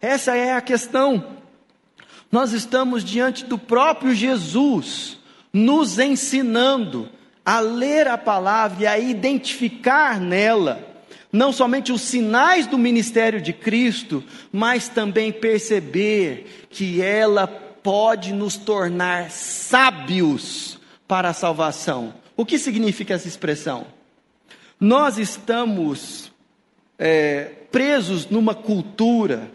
Essa 0.00 0.36
é 0.36 0.52
a 0.52 0.60
questão. 0.60 1.24
Nós 2.32 2.52
estamos 2.52 3.04
diante 3.04 3.44
do 3.44 3.56
próprio 3.56 4.12
Jesus, 4.12 5.20
nos 5.52 6.00
ensinando 6.00 7.08
a 7.46 7.60
ler 7.60 8.08
a 8.08 8.18
palavra 8.18 8.82
e 8.82 8.86
a 8.88 8.98
identificar 8.98 10.20
nela 10.20 10.94
não 11.34 11.52
somente 11.52 11.90
os 11.90 12.02
sinais 12.02 12.64
do 12.64 12.78
ministério 12.78 13.40
de 13.40 13.52
Cristo, 13.52 14.22
mas 14.52 14.88
também 14.88 15.32
perceber 15.32 16.68
que 16.70 17.02
ela 17.02 17.48
pode 17.84 18.32
nos 18.32 18.56
tornar 18.56 19.30
sábios 19.30 20.80
para 21.06 21.28
a 21.28 21.34
salvação. 21.34 22.14
O 22.34 22.46
que 22.46 22.58
significa 22.58 23.12
essa 23.12 23.28
expressão? 23.28 23.86
Nós 24.80 25.18
estamos 25.18 26.32
é, 26.98 27.44
presos 27.70 28.26
numa 28.30 28.54
cultura 28.54 29.50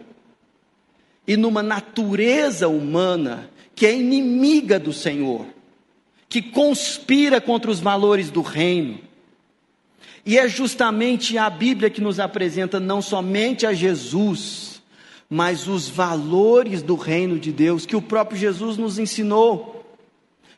e 1.26 1.36
numa 1.36 1.60
natureza 1.60 2.68
humana 2.68 3.50
que 3.74 3.84
é 3.84 3.92
inimiga 3.92 4.78
do 4.78 4.92
Senhor, 4.92 5.46
que 6.28 6.40
conspira 6.40 7.40
contra 7.40 7.68
os 7.68 7.80
valores 7.80 8.30
do 8.30 8.42
reino. 8.42 9.00
E 10.24 10.38
é 10.38 10.48
justamente 10.48 11.36
a 11.36 11.50
Bíblia 11.50 11.90
que 11.90 12.00
nos 12.00 12.20
apresenta 12.20 12.78
não 12.78 13.02
somente 13.02 13.66
a 13.66 13.72
Jesus, 13.72 14.69
mas 15.30 15.68
os 15.68 15.88
valores 15.88 16.82
do 16.82 16.96
reino 16.96 17.38
de 17.38 17.52
Deus 17.52 17.86
que 17.86 17.94
o 17.94 18.02
próprio 18.02 18.36
Jesus 18.36 18.76
nos 18.76 18.98
ensinou. 18.98 19.76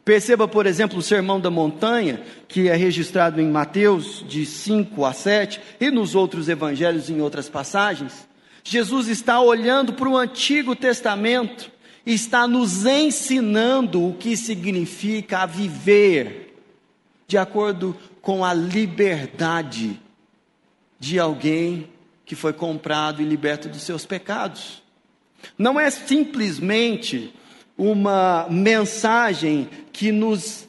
Perceba, 0.03 0.49
por 0.49 0.67
exemplo, 0.67 0.99
o 0.99 1.03
Sermão 1.03 1.39
da 1.39 1.51
Montanha, 1.51 2.23
que 2.49 2.69
é 2.69 2.75
registrado 2.75 3.41
em 3.41 3.49
Mateus 3.49 4.25
de 4.27 4.47
5 4.47 5.05
a 5.05 5.13
7 5.13 5.61
e 5.79 5.91
nos 5.91 6.15
outros 6.15 6.49
evangelhos 6.49 7.11
em 7.11 7.21
outras 7.21 7.51
passagens. 7.51 8.27
Jesus 8.65 9.09
está 9.09 9.41
olhando 9.41 9.93
para 9.93 10.09
o 10.09 10.17
Antigo 10.17 10.75
Testamento 10.75 11.71
e 12.07 12.15
está 12.15 12.49
nos 12.49 12.87
ensinando 12.87 14.09
o 14.09 14.15
que 14.15 14.37
significa 14.37 15.47
viver 15.47 16.57
de 17.29 17.37
acordo 17.39 17.97
com 18.21 18.45
a 18.45 18.53
liberdade 18.55 20.01
de 20.99 21.19
alguém 21.19 21.89
que 22.33 22.37
foi 22.37 22.55
comprado 22.55 23.21
e 23.21 23.27
liberto 23.27 23.69
dos 23.69 23.83
seus 23.83 24.07
pecados. 24.07 24.83
Não 25.59 25.79
é 25.79 25.91
simplesmente 25.91 27.31
uma 27.77 28.47
mensagem 28.49 29.69
que 29.93 30.11
nos 30.11 30.67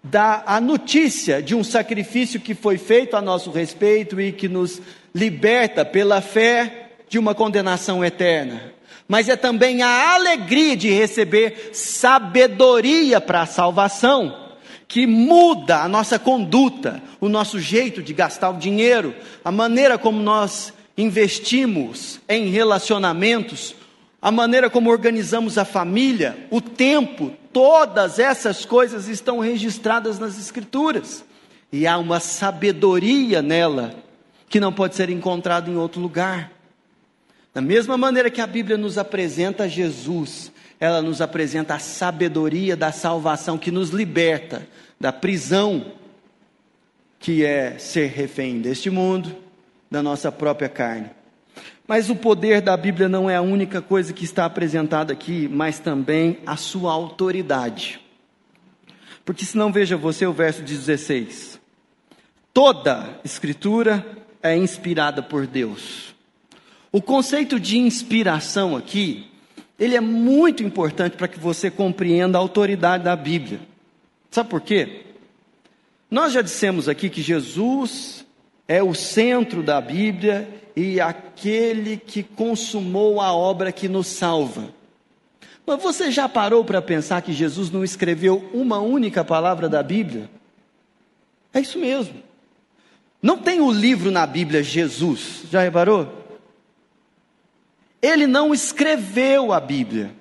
dá 0.00 0.44
a 0.46 0.60
notícia 0.60 1.42
de 1.42 1.56
um 1.56 1.64
sacrifício 1.64 2.38
que 2.38 2.54
foi 2.54 2.78
feito 2.78 3.16
a 3.16 3.20
nosso 3.20 3.50
respeito 3.50 4.20
e 4.20 4.30
que 4.30 4.48
nos 4.48 4.80
liberta 5.12 5.84
pela 5.84 6.20
fé 6.20 6.90
de 7.08 7.18
uma 7.18 7.34
condenação 7.34 8.04
eterna. 8.04 8.72
Mas 9.08 9.28
é 9.28 9.34
também 9.34 9.82
a 9.82 10.14
alegria 10.14 10.76
de 10.76 10.88
receber 10.88 11.70
sabedoria 11.72 13.20
para 13.20 13.42
a 13.42 13.46
salvação 13.46 14.49
que 14.90 15.06
muda 15.06 15.84
a 15.84 15.88
nossa 15.88 16.18
conduta, 16.18 17.00
o 17.20 17.28
nosso 17.28 17.60
jeito 17.60 18.02
de 18.02 18.12
gastar 18.12 18.50
o 18.50 18.58
dinheiro, 18.58 19.14
a 19.44 19.52
maneira 19.52 19.96
como 19.96 20.20
nós 20.20 20.72
investimos 20.98 22.20
em 22.28 22.48
relacionamentos, 22.48 23.76
a 24.20 24.32
maneira 24.32 24.68
como 24.68 24.90
organizamos 24.90 25.56
a 25.58 25.64
família, 25.64 26.36
o 26.50 26.60
tempo, 26.60 27.32
todas 27.52 28.18
essas 28.18 28.64
coisas 28.64 29.06
estão 29.06 29.38
registradas 29.38 30.18
nas 30.18 30.36
Escrituras. 30.36 31.24
E 31.72 31.86
há 31.86 31.96
uma 31.96 32.18
sabedoria 32.18 33.40
nela 33.40 33.94
que 34.48 34.58
não 34.58 34.72
pode 34.72 34.96
ser 34.96 35.08
encontrada 35.08 35.70
em 35.70 35.76
outro 35.76 36.00
lugar. 36.00 36.50
Da 37.54 37.60
mesma 37.60 37.96
maneira 37.96 38.28
que 38.28 38.40
a 38.40 38.46
Bíblia 38.46 38.76
nos 38.76 38.98
apresenta 38.98 39.68
Jesus, 39.68 40.50
ela 40.80 41.02
nos 41.02 41.20
apresenta 41.20 41.74
a 41.74 41.78
sabedoria 41.78 42.74
da 42.74 42.90
salvação 42.90 43.58
que 43.58 43.70
nos 43.70 43.90
liberta 43.90 44.66
da 44.98 45.12
prisão 45.12 45.92
que 47.20 47.44
é 47.44 47.78
ser 47.78 48.08
refém 48.08 48.62
deste 48.62 48.88
mundo, 48.88 49.36
da 49.90 50.02
nossa 50.02 50.32
própria 50.32 50.70
carne. 50.70 51.10
Mas 51.86 52.08
o 52.08 52.16
poder 52.16 52.62
da 52.62 52.74
Bíblia 52.76 53.10
não 53.10 53.28
é 53.28 53.36
a 53.36 53.42
única 53.42 53.82
coisa 53.82 54.12
que 54.12 54.24
está 54.24 54.46
apresentada 54.46 55.12
aqui, 55.12 55.46
mas 55.46 55.78
também 55.78 56.38
a 56.46 56.56
sua 56.56 56.92
autoridade. 56.92 58.00
Porque 59.22 59.44
senão 59.44 59.70
veja 59.70 59.98
você 59.98 60.24
o 60.24 60.32
verso 60.32 60.62
16. 60.62 61.60
Toda 62.54 63.20
escritura 63.22 64.06
é 64.42 64.56
inspirada 64.56 65.22
por 65.22 65.46
Deus. 65.46 66.14
O 66.90 67.02
conceito 67.02 67.60
de 67.60 67.78
inspiração 67.78 68.74
aqui 68.74 69.29
ele 69.80 69.96
é 69.96 70.00
muito 70.00 70.62
importante 70.62 71.16
para 71.16 71.26
que 71.26 71.40
você 71.40 71.70
compreenda 71.70 72.36
a 72.36 72.40
autoridade 72.40 73.02
da 73.02 73.16
Bíblia. 73.16 73.58
Sabe 74.30 74.50
por 74.50 74.60
quê? 74.60 75.06
Nós 76.10 76.34
já 76.34 76.42
dissemos 76.42 76.86
aqui 76.86 77.08
que 77.08 77.22
Jesus 77.22 78.26
é 78.68 78.82
o 78.82 78.94
centro 78.94 79.62
da 79.62 79.80
Bíblia 79.80 80.46
e 80.76 81.00
aquele 81.00 81.96
que 81.96 82.22
consumou 82.22 83.22
a 83.22 83.32
obra 83.32 83.72
que 83.72 83.88
nos 83.88 84.06
salva. 84.08 84.68
Mas 85.64 85.82
você 85.82 86.10
já 86.10 86.28
parou 86.28 86.62
para 86.62 86.82
pensar 86.82 87.22
que 87.22 87.32
Jesus 87.32 87.70
não 87.70 87.82
escreveu 87.82 88.50
uma 88.52 88.80
única 88.80 89.24
palavra 89.24 89.66
da 89.66 89.82
Bíblia? 89.82 90.28
É 91.54 91.60
isso 91.60 91.78
mesmo. 91.78 92.22
Não 93.22 93.38
tem 93.38 93.60
o 93.60 93.70
livro 93.70 94.10
na 94.10 94.26
Bíblia 94.26 94.62
Jesus, 94.62 95.42
já 95.50 95.62
reparou? 95.62 96.19
Ele 98.02 98.26
não 98.26 98.54
escreveu 98.54 99.52
a 99.52 99.60
Bíblia. 99.60 100.12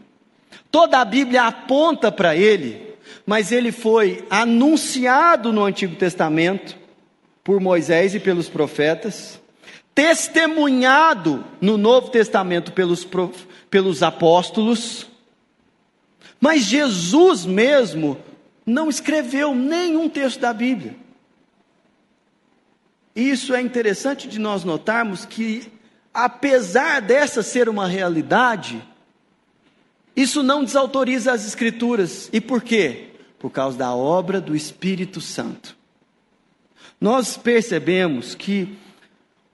Toda 0.71 0.99
a 0.99 1.05
Bíblia 1.05 1.43
aponta 1.43 2.11
para 2.11 2.35
ele, 2.35 2.95
mas 3.25 3.51
ele 3.51 3.71
foi 3.71 4.25
anunciado 4.29 5.51
no 5.51 5.63
Antigo 5.63 5.95
Testamento 5.95 6.77
por 7.43 7.59
Moisés 7.59 8.13
e 8.13 8.19
pelos 8.19 8.47
profetas, 8.47 9.41
testemunhado 9.95 11.43
no 11.59 11.77
Novo 11.77 12.09
Testamento 12.09 12.71
pelos, 12.71 13.07
pelos 13.69 14.03
apóstolos, 14.03 15.07
mas 16.39 16.63
Jesus 16.63 17.45
mesmo 17.45 18.17
não 18.65 18.89
escreveu 18.89 19.55
nenhum 19.55 20.07
texto 20.07 20.39
da 20.39 20.53
Bíblia. 20.53 20.95
Isso 23.15 23.53
é 23.53 23.61
interessante 23.61 24.27
de 24.27 24.39
nós 24.39 24.63
notarmos 24.63 25.25
que, 25.25 25.71
apesar 26.13 27.01
dessa 27.01 27.41
ser 27.43 27.69
uma 27.69 27.87
realidade, 27.87 28.81
isso 30.15 30.43
não 30.43 30.63
desautoriza 30.63 31.31
as 31.31 31.47
Escrituras. 31.47 32.29
E 32.33 32.41
por 32.41 32.61
quê? 32.61 33.07
Por 33.37 33.49
causa 33.49 33.77
da 33.77 33.93
obra 33.93 34.41
do 34.41 34.55
Espírito 34.55 35.21
Santo. 35.21 35.77
Nós 36.99 37.37
percebemos 37.37 38.35
que 38.35 38.77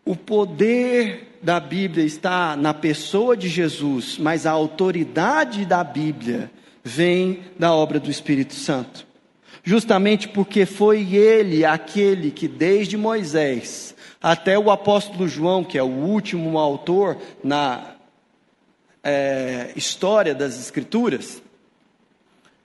o 0.03 0.15
poder 0.15 1.39
da 1.41 1.59
Bíblia 1.59 2.03
está 2.03 2.55
na 2.55 2.73
pessoa 2.73 3.37
de 3.37 3.47
Jesus, 3.47 4.17
mas 4.17 4.45
a 4.45 4.51
autoridade 4.51 5.65
da 5.65 5.83
Bíblia 5.83 6.49
vem 6.83 7.43
da 7.57 7.73
obra 7.73 7.99
do 7.99 8.09
Espírito 8.09 8.55
Santo. 8.55 9.05
Justamente 9.63 10.27
porque 10.27 10.65
foi 10.65 11.15
ele 11.15 11.65
aquele 11.65 12.29
que, 12.29 12.47
desde 12.47 12.97
Moisés 12.97 13.94
até 14.25 14.57
o 14.57 14.71
apóstolo 14.71 15.27
João, 15.27 15.63
que 15.63 15.77
é 15.77 15.83
o 15.83 15.85
último 15.85 16.57
autor 16.57 17.15
na 17.43 17.91
é, 19.03 19.71
história 19.75 20.33
das 20.33 20.59
Escrituras, 20.59 21.43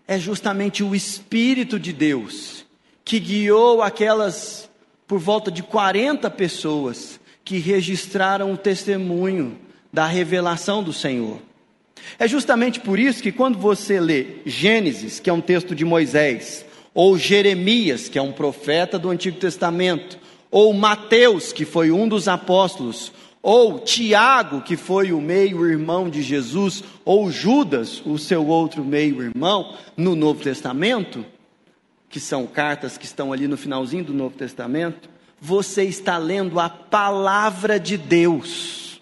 é 0.08 0.18
justamente 0.18 0.82
o 0.82 0.94
Espírito 0.94 1.78
de 1.78 1.92
Deus 1.92 2.64
que 3.04 3.20
guiou 3.20 3.82
aquelas 3.82 4.70
por 5.06 5.18
volta 5.18 5.50
de 5.50 5.62
40 5.62 6.30
pessoas 6.30 7.20
que 7.44 7.58
registraram 7.58 8.54
o 8.54 8.56
testemunho 8.56 9.58
da 9.92 10.06
revelação 10.06 10.82
do 10.82 10.94
Senhor. 10.94 11.42
É 12.18 12.26
justamente 12.26 12.80
por 12.80 12.98
isso 12.98 13.22
que 13.22 13.30
quando 13.30 13.58
você 13.58 14.00
lê 14.00 14.36
Gênesis, 14.46 15.20
que 15.20 15.28
é 15.28 15.32
um 15.32 15.42
texto 15.42 15.74
de 15.74 15.84
Moisés, 15.84 16.64
ou 16.94 17.18
Jeremias, 17.18 18.08
que 18.08 18.18
é 18.18 18.22
um 18.22 18.32
profeta 18.32 18.98
do 18.98 19.10
Antigo 19.10 19.36
Testamento, 19.36 20.19
ou 20.50 20.72
Mateus, 20.72 21.52
que 21.52 21.64
foi 21.64 21.90
um 21.90 22.08
dos 22.08 22.28
apóstolos, 22.28 23.12
ou 23.42 23.78
Tiago, 23.78 24.60
que 24.60 24.76
foi 24.76 25.12
o 25.12 25.20
meio-irmão 25.20 26.10
de 26.10 26.22
Jesus, 26.22 26.84
ou 27.04 27.30
Judas, 27.30 28.02
o 28.04 28.18
seu 28.18 28.46
outro 28.46 28.84
meio-irmão, 28.84 29.74
no 29.96 30.14
Novo 30.14 30.42
Testamento, 30.42 31.24
que 32.08 32.20
são 32.20 32.46
cartas 32.46 32.98
que 32.98 33.06
estão 33.06 33.32
ali 33.32 33.46
no 33.46 33.56
finalzinho 33.56 34.04
do 34.04 34.12
Novo 34.12 34.36
Testamento, 34.36 35.08
você 35.40 35.84
está 35.84 36.18
lendo 36.18 36.60
a 36.60 36.68
palavra 36.68 37.80
de 37.80 37.96
Deus. 37.96 39.00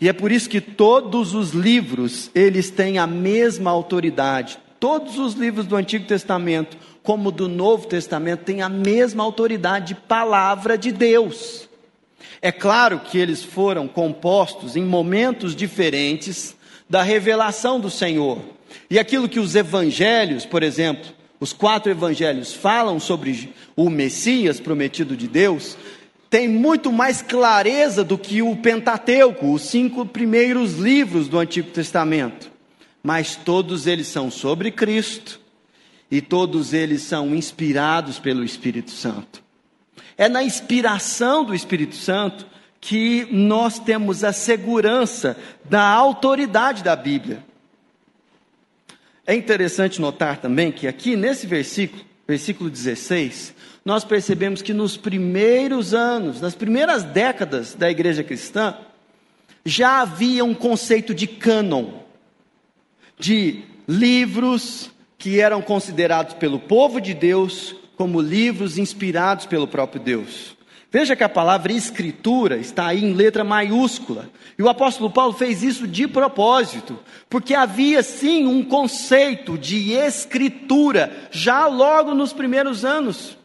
E 0.00 0.08
é 0.08 0.14
por 0.14 0.32
isso 0.32 0.48
que 0.48 0.62
todos 0.62 1.34
os 1.34 1.50
livros, 1.50 2.30
eles 2.34 2.70
têm 2.70 2.96
a 2.98 3.06
mesma 3.06 3.70
autoridade. 3.70 4.58
Todos 4.80 5.18
os 5.18 5.34
livros 5.34 5.66
do 5.66 5.76
Antigo 5.76 6.06
Testamento, 6.06 6.78
como 7.02 7.30
do 7.30 7.46
Novo 7.46 7.86
Testamento, 7.86 8.44
têm 8.44 8.62
a 8.62 8.68
mesma 8.68 9.22
autoridade 9.22 9.88
de 9.88 10.00
palavra 10.00 10.78
de 10.78 10.90
Deus. 10.90 11.68
É 12.40 12.50
claro 12.50 13.00
que 13.00 13.18
eles 13.18 13.44
foram 13.44 13.86
compostos 13.86 14.76
em 14.76 14.82
momentos 14.82 15.54
diferentes 15.54 16.56
da 16.88 17.02
revelação 17.02 17.78
do 17.78 17.90
Senhor. 17.90 18.38
E 18.88 18.98
aquilo 18.98 19.28
que 19.28 19.38
os 19.38 19.54
evangelhos, 19.54 20.46
por 20.46 20.62
exemplo, 20.62 21.12
os 21.38 21.52
quatro 21.52 21.92
evangelhos 21.92 22.54
falam 22.54 22.98
sobre 22.98 23.52
o 23.76 23.90
Messias 23.90 24.58
prometido 24.58 25.14
de 25.14 25.28
Deus, 25.28 25.76
tem 26.30 26.48
muito 26.48 26.90
mais 26.90 27.20
clareza 27.20 28.02
do 28.02 28.16
que 28.16 28.40
o 28.40 28.56
Pentateuco, 28.56 29.52
os 29.52 29.62
cinco 29.62 30.06
primeiros 30.06 30.78
livros 30.78 31.28
do 31.28 31.38
Antigo 31.38 31.70
Testamento. 31.70 32.49
Mas 33.02 33.36
todos 33.36 33.86
eles 33.86 34.06
são 34.06 34.30
sobre 34.30 34.70
Cristo 34.70 35.40
e 36.10 36.20
todos 36.20 36.72
eles 36.72 37.02
são 37.02 37.34
inspirados 37.34 38.18
pelo 38.18 38.44
Espírito 38.44 38.90
Santo. 38.90 39.42
É 40.18 40.28
na 40.28 40.42
inspiração 40.42 41.44
do 41.44 41.54
Espírito 41.54 41.94
Santo 41.94 42.46
que 42.80 43.26
nós 43.30 43.78
temos 43.78 44.24
a 44.24 44.32
segurança 44.32 45.36
da 45.64 45.86
autoridade 45.86 46.82
da 46.82 46.96
Bíblia. 46.96 47.44
É 49.26 49.34
interessante 49.34 50.00
notar 50.00 50.38
também 50.38 50.72
que 50.72 50.88
aqui 50.88 51.14
nesse 51.14 51.46
versículo, 51.46 52.02
versículo 52.26 52.68
16, 52.68 53.54
nós 53.84 54.04
percebemos 54.04 54.62
que 54.62 54.74
nos 54.74 54.96
primeiros 54.96 55.94
anos, 55.94 56.40
nas 56.40 56.54
primeiras 56.54 57.04
décadas 57.04 57.74
da 57.74 57.90
igreja 57.90 58.24
cristã, 58.24 58.76
já 59.64 60.00
havia 60.00 60.44
um 60.44 60.54
conceito 60.54 61.14
de 61.14 61.26
cânon, 61.26 61.99
de 63.20 63.62
livros 63.86 64.90
que 65.18 65.38
eram 65.38 65.60
considerados 65.60 66.34
pelo 66.34 66.58
povo 66.58 67.00
de 67.00 67.12
Deus 67.12 67.76
como 67.96 68.20
livros 68.20 68.78
inspirados 68.78 69.44
pelo 69.44 69.68
próprio 69.68 70.00
Deus. 70.00 70.56
Veja 70.90 71.14
que 71.14 71.22
a 71.22 71.28
palavra 71.28 71.72
escritura 71.72 72.56
está 72.56 72.86
aí 72.86 73.04
em 73.04 73.12
letra 73.12 73.44
maiúscula. 73.44 74.28
E 74.58 74.62
o 74.62 74.68
apóstolo 74.68 75.10
Paulo 75.10 75.32
fez 75.32 75.62
isso 75.62 75.86
de 75.86 76.08
propósito, 76.08 76.98
porque 77.28 77.54
havia 77.54 78.02
sim 78.02 78.46
um 78.46 78.64
conceito 78.64 79.56
de 79.56 79.92
escritura 79.92 81.28
já 81.30 81.66
logo 81.68 82.12
nos 82.14 82.32
primeiros 82.32 82.84
anos 82.84 83.38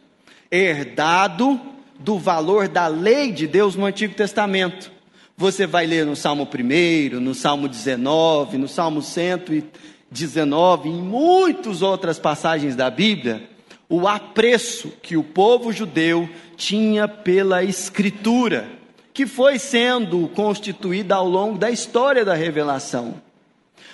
herdado 0.50 1.60
do 1.98 2.18
valor 2.18 2.68
da 2.68 2.86
lei 2.86 3.30
de 3.32 3.46
Deus 3.46 3.76
no 3.76 3.84
Antigo 3.84 4.14
Testamento. 4.14 4.95
Você 5.38 5.66
vai 5.66 5.84
ler 5.84 6.06
no 6.06 6.16
Salmo 6.16 6.48
1, 6.48 7.20
no 7.20 7.34
Salmo 7.34 7.68
19, 7.68 8.56
no 8.56 8.66
Salmo 8.66 9.02
119, 9.02 10.88
em 10.88 10.94
muitas 10.94 11.82
outras 11.82 12.18
passagens 12.18 12.74
da 12.74 12.88
Bíblia, 12.88 13.46
o 13.86 14.08
apreço 14.08 14.94
que 15.02 15.14
o 15.14 15.22
povo 15.22 15.74
judeu 15.74 16.26
tinha 16.56 17.06
pela 17.06 17.62
Escritura, 17.62 18.66
que 19.12 19.26
foi 19.26 19.58
sendo 19.58 20.26
constituída 20.28 21.16
ao 21.16 21.28
longo 21.28 21.58
da 21.58 21.70
história 21.70 22.24
da 22.24 22.32
revelação. 22.32 23.20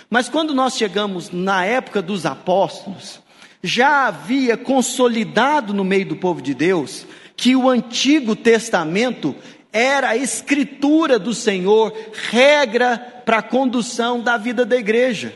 Mas 0.09 0.29
quando 0.29 0.53
nós 0.53 0.77
chegamos 0.77 1.29
na 1.29 1.65
época 1.65 2.01
dos 2.01 2.25
apóstolos, 2.25 3.19
já 3.61 4.07
havia 4.07 4.55
consolidado 4.55 5.73
no 5.73 5.83
meio 5.83 6.05
do 6.05 6.15
povo 6.15 6.41
de 6.41 6.53
Deus 6.53 7.05
que 7.35 7.55
o 7.55 7.69
Antigo 7.69 8.35
Testamento 8.35 9.35
era 9.73 10.09
a 10.09 10.15
escritura 10.15 11.17
do 11.17 11.33
Senhor, 11.33 11.91
regra 12.29 12.97
para 13.25 13.39
a 13.39 13.43
condução 13.43 14.21
da 14.21 14.37
vida 14.37 14.63
da 14.63 14.77
igreja. 14.77 15.33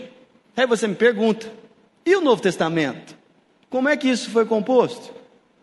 Aí 0.55 0.67
você 0.67 0.87
me 0.87 0.93
pergunta: 0.93 1.51
e 2.05 2.15
o 2.15 2.21
Novo 2.21 2.41
Testamento? 2.41 3.17
Como 3.69 3.89
é 3.89 3.97
que 3.97 4.07
isso 4.07 4.29
foi 4.29 4.45
composto? 4.45 5.11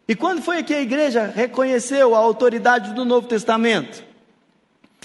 E 0.06 0.14
quando 0.14 0.42
foi 0.42 0.62
que 0.62 0.74
a 0.74 0.82
igreja 0.82 1.32
reconheceu 1.34 2.14
a 2.14 2.18
autoridade 2.18 2.92
do 2.92 3.04
Novo 3.04 3.28
Testamento? 3.28 4.04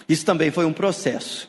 Isso 0.10 0.25
também 0.25 0.49
foi 0.51 0.65
um 0.65 0.73
processo 0.73 1.47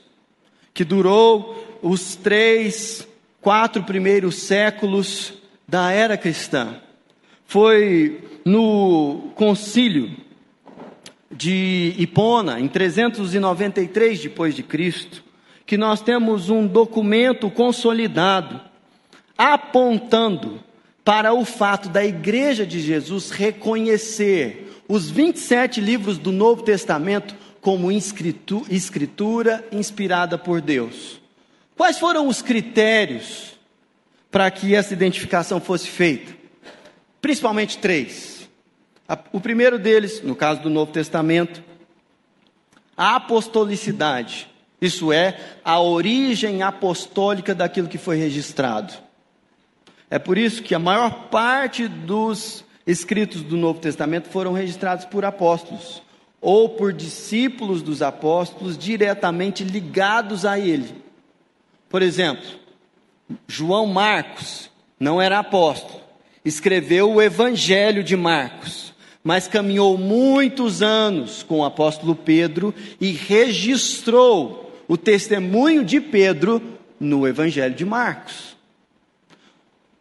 que 0.72 0.85
durou 0.85 1.78
os 1.83 2.14
três, 2.14 3.06
quatro 3.40 3.83
primeiros 3.83 4.37
séculos 4.37 5.33
da 5.66 5.90
era 5.90 6.16
cristã. 6.16 6.76
Foi 7.46 8.22
no 8.44 9.30
concílio 9.35 10.14
de 11.30 11.94
Hipona, 11.96 12.58
em 12.58 12.66
393 12.66 14.20
depois 14.20 14.54
de 14.54 14.62
Cristo, 14.62 15.22
que 15.64 15.76
nós 15.76 16.00
temos 16.02 16.50
um 16.50 16.66
documento 16.66 17.50
consolidado 17.50 18.60
apontando 19.38 20.60
para 21.04 21.32
o 21.32 21.44
fato 21.44 21.88
da 21.88 22.04
igreja 22.04 22.66
de 22.66 22.80
Jesus 22.80 23.30
reconhecer 23.30 24.82
os 24.88 25.10
27 25.10 25.80
livros 25.80 26.18
do 26.18 26.32
Novo 26.32 26.62
Testamento 26.62 27.34
como 27.60 27.92
escritura 27.92 29.64
inspirada 29.70 30.36
por 30.36 30.60
Deus. 30.60 31.20
Quais 31.76 31.98
foram 31.98 32.26
os 32.26 32.42
critérios 32.42 33.58
para 34.30 34.50
que 34.50 34.74
essa 34.74 34.92
identificação 34.92 35.60
fosse 35.60 35.88
feita? 35.88 36.36
Principalmente 37.20 37.78
três. 37.78 38.39
O 39.33 39.40
primeiro 39.40 39.79
deles, 39.79 40.23
no 40.23 40.37
caso 40.37 40.61
do 40.61 40.70
Novo 40.70 40.92
Testamento, 40.92 41.62
a 42.96 43.16
apostolicidade, 43.16 44.49
isso 44.81 45.12
é, 45.12 45.38
a 45.64 45.81
origem 45.81 46.62
apostólica 46.62 47.55
daquilo 47.55 47.88
que 47.88 47.99
foi 47.99 48.16
registrado. 48.16 48.92
É 50.09 50.18
por 50.18 50.37
isso 50.37 50.62
que 50.62 50.75
a 50.75 50.79
maior 50.79 51.29
parte 51.29 51.87
dos 51.87 52.64
escritos 52.87 53.42
do 53.42 53.57
Novo 53.57 53.81
Testamento 53.81 54.29
foram 54.29 54.53
registrados 54.53 55.05
por 55.05 55.25
apóstolos 55.25 56.03
ou 56.40 56.70
por 56.70 56.92
discípulos 56.92 57.83
dos 57.83 58.03
apóstolos 58.03 58.77
diretamente 58.77 59.62
ligados 59.62 60.44
a 60.44 60.59
ele. 60.59 61.03
Por 61.88 62.03
exemplo, 62.03 62.46
João 63.46 63.87
Marcos 63.87 64.70
não 64.99 65.20
era 65.20 65.38
apóstolo, 65.38 66.01
escreveu 66.44 67.12
o 67.12 67.23
Evangelho 67.23 68.03
de 68.03 68.16
Marcos, 68.16 68.89
mas 69.22 69.46
caminhou 69.46 69.98
muitos 69.98 70.83
anos 70.83 71.42
com 71.42 71.59
o 71.61 71.64
apóstolo 71.64 72.14
Pedro 72.14 72.74
e 73.00 73.12
registrou 73.12 74.72
o 74.88 74.96
testemunho 74.96 75.85
de 75.85 76.00
Pedro 76.00 76.62
no 76.98 77.26
Evangelho 77.26 77.74
de 77.74 77.85
Marcos. 77.85 78.56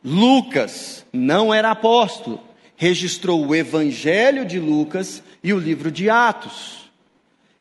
Lucas 0.03 1.05
não 1.11 1.53
era 1.53 1.71
apóstolo, 1.71 2.39
registrou 2.75 3.45
o 3.45 3.53
Evangelho 3.53 4.45
de 4.45 4.57
Lucas 4.57 5.21
e 5.43 5.53
o 5.53 5.59
livro 5.59 5.91
de 5.91 6.09
Atos. 6.09 6.89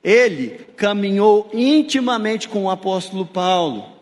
Ele 0.03 0.61
caminhou 0.77 1.51
intimamente 1.53 2.49
com 2.49 2.65
o 2.65 2.71
apóstolo 2.71 3.27
Paulo 3.27 3.99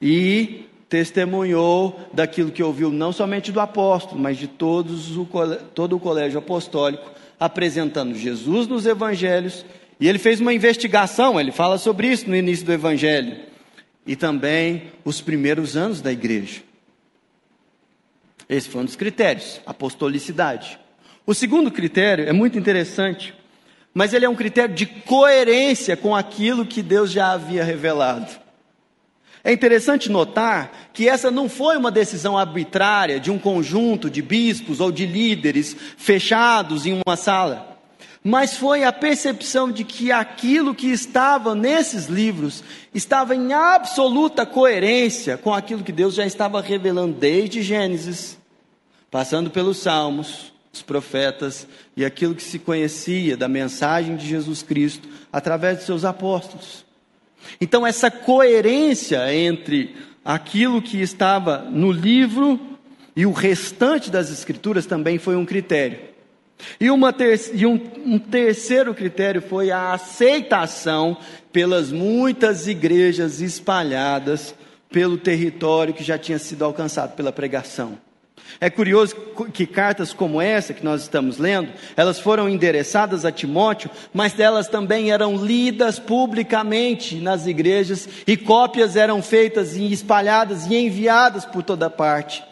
e 0.00 0.64
testemunhou 0.88 2.00
daquilo 2.12 2.50
que 2.50 2.62
ouviu 2.62 2.90
não 2.90 3.12
somente 3.12 3.52
do 3.52 3.60
apóstolo, 3.60 4.20
mas 4.20 4.38
de 4.38 4.46
todos 4.46 5.16
o, 5.16 5.26
todo 5.74 5.96
o 5.96 6.00
colégio 6.00 6.38
apostólico, 6.38 7.10
apresentando 7.38 8.14
Jesus 8.14 8.66
nos 8.66 8.86
evangelhos. 8.86 9.64
E 10.00 10.08
ele 10.08 10.18
fez 10.18 10.40
uma 10.40 10.54
investigação, 10.54 11.38
ele 11.38 11.52
fala 11.52 11.76
sobre 11.76 12.08
isso 12.08 12.28
no 12.28 12.36
início 12.36 12.64
do 12.64 12.72
evangelho, 12.72 13.36
e 14.06 14.16
também 14.16 14.84
os 15.04 15.20
primeiros 15.20 15.76
anos 15.76 16.00
da 16.00 16.10
igreja. 16.10 16.62
Esse 18.48 18.68
foi 18.68 18.80
um 18.80 18.84
dos 18.86 18.96
critérios, 18.96 19.60
apostolicidade. 19.66 20.78
O 21.26 21.34
segundo 21.34 21.70
critério 21.70 22.26
é 22.26 22.32
muito 22.32 22.58
interessante, 22.58 23.34
mas 23.92 24.14
ele 24.14 24.24
é 24.24 24.28
um 24.28 24.34
critério 24.34 24.74
de 24.74 24.86
coerência 24.86 25.96
com 25.96 26.16
aquilo 26.16 26.64
que 26.64 26.80
Deus 26.80 27.10
já 27.10 27.32
havia 27.32 27.62
revelado. 27.62 28.47
É 29.48 29.52
interessante 29.54 30.10
notar 30.10 30.90
que 30.92 31.08
essa 31.08 31.30
não 31.30 31.48
foi 31.48 31.78
uma 31.78 31.90
decisão 31.90 32.36
arbitrária 32.36 33.18
de 33.18 33.30
um 33.30 33.38
conjunto 33.38 34.10
de 34.10 34.20
bispos 34.20 34.78
ou 34.78 34.92
de 34.92 35.06
líderes 35.06 35.74
fechados 35.96 36.84
em 36.84 37.00
uma 37.06 37.16
sala, 37.16 37.80
mas 38.22 38.58
foi 38.58 38.84
a 38.84 38.92
percepção 38.92 39.72
de 39.72 39.84
que 39.84 40.12
aquilo 40.12 40.74
que 40.74 40.88
estava 40.88 41.54
nesses 41.54 42.08
livros 42.08 42.62
estava 42.92 43.34
em 43.34 43.54
absoluta 43.54 44.44
coerência 44.44 45.38
com 45.38 45.54
aquilo 45.54 45.82
que 45.82 45.92
Deus 45.92 46.14
já 46.14 46.26
estava 46.26 46.60
revelando 46.60 47.14
desde 47.14 47.62
Gênesis, 47.62 48.36
passando 49.10 49.48
pelos 49.48 49.78
Salmos, 49.78 50.52
os 50.70 50.82
profetas 50.82 51.66
e 51.96 52.04
aquilo 52.04 52.34
que 52.34 52.42
se 52.42 52.58
conhecia 52.58 53.34
da 53.34 53.48
mensagem 53.48 54.14
de 54.14 54.28
Jesus 54.28 54.62
Cristo 54.62 55.08
através 55.32 55.78
de 55.78 55.84
seus 55.84 56.04
apóstolos. 56.04 56.86
Então, 57.60 57.86
essa 57.86 58.10
coerência 58.10 59.34
entre 59.34 59.96
aquilo 60.24 60.82
que 60.82 61.00
estava 61.00 61.58
no 61.58 61.90
livro 61.90 62.60
e 63.16 63.26
o 63.26 63.32
restante 63.32 64.10
das 64.10 64.30
Escrituras 64.30 64.86
também 64.86 65.18
foi 65.18 65.36
um 65.36 65.44
critério. 65.44 65.98
E, 66.80 66.86
ter 67.12 67.40
e 67.54 67.66
um, 67.66 67.80
um 68.04 68.18
terceiro 68.18 68.94
critério 68.94 69.40
foi 69.40 69.70
a 69.70 69.92
aceitação 69.92 71.16
pelas 71.52 71.92
muitas 71.92 72.66
igrejas 72.66 73.40
espalhadas 73.40 74.54
pelo 74.90 75.18
território 75.18 75.94
que 75.94 76.02
já 76.02 76.18
tinha 76.18 76.38
sido 76.38 76.64
alcançado 76.64 77.14
pela 77.14 77.32
pregação. 77.32 77.98
É 78.60 78.68
curioso 78.68 79.14
que 79.52 79.66
cartas 79.66 80.12
como 80.12 80.40
essa 80.40 80.74
que 80.74 80.84
nós 80.84 81.02
estamos 81.02 81.38
lendo, 81.38 81.72
elas 81.96 82.18
foram 82.18 82.48
endereçadas 82.48 83.24
a 83.24 83.30
Timóteo, 83.30 83.90
mas 84.12 84.38
elas 84.38 84.68
também 84.68 85.10
eram 85.10 85.36
lidas 85.36 85.98
publicamente 85.98 87.16
nas 87.16 87.46
igrejas 87.46 88.08
e 88.26 88.36
cópias 88.36 88.96
eram 88.96 89.22
feitas 89.22 89.76
e 89.76 89.92
espalhadas 89.92 90.66
e 90.66 90.74
enviadas 90.74 91.44
por 91.44 91.62
toda 91.62 91.88
parte. 91.88 92.42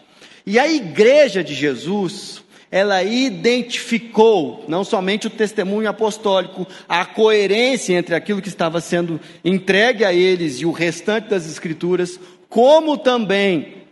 E 0.45 0.57
a 0.57 0.67
igreja 0.67 1.43
de 1.43 1.53
Jesus, 1.53 2.41
ela 2.71 3.03
identificou 3.03 4.63
não 4.67 4.83
somente 4.83 5.27
o 5.27 5.29
testemunho 5.29 5.89
apostólico, 5.89 6.65
a 6.87 7.05
coerência 7.05 7.95
entre 7.95 8.15
aquilo 8.15 8.41
que 8.41 8.47
estava 8.47 8.79
sendo 8.79 9.19
entregue 9.43 10.05
a 10.05 10.13
eles 10.13 10.61
e 10.61 10.65
o 10.65 10.71
restante 10.71 11.27
das 11.27 11.45
escrituras, 11.45 12.17
como 12.47 12.97
também 12.97 13.86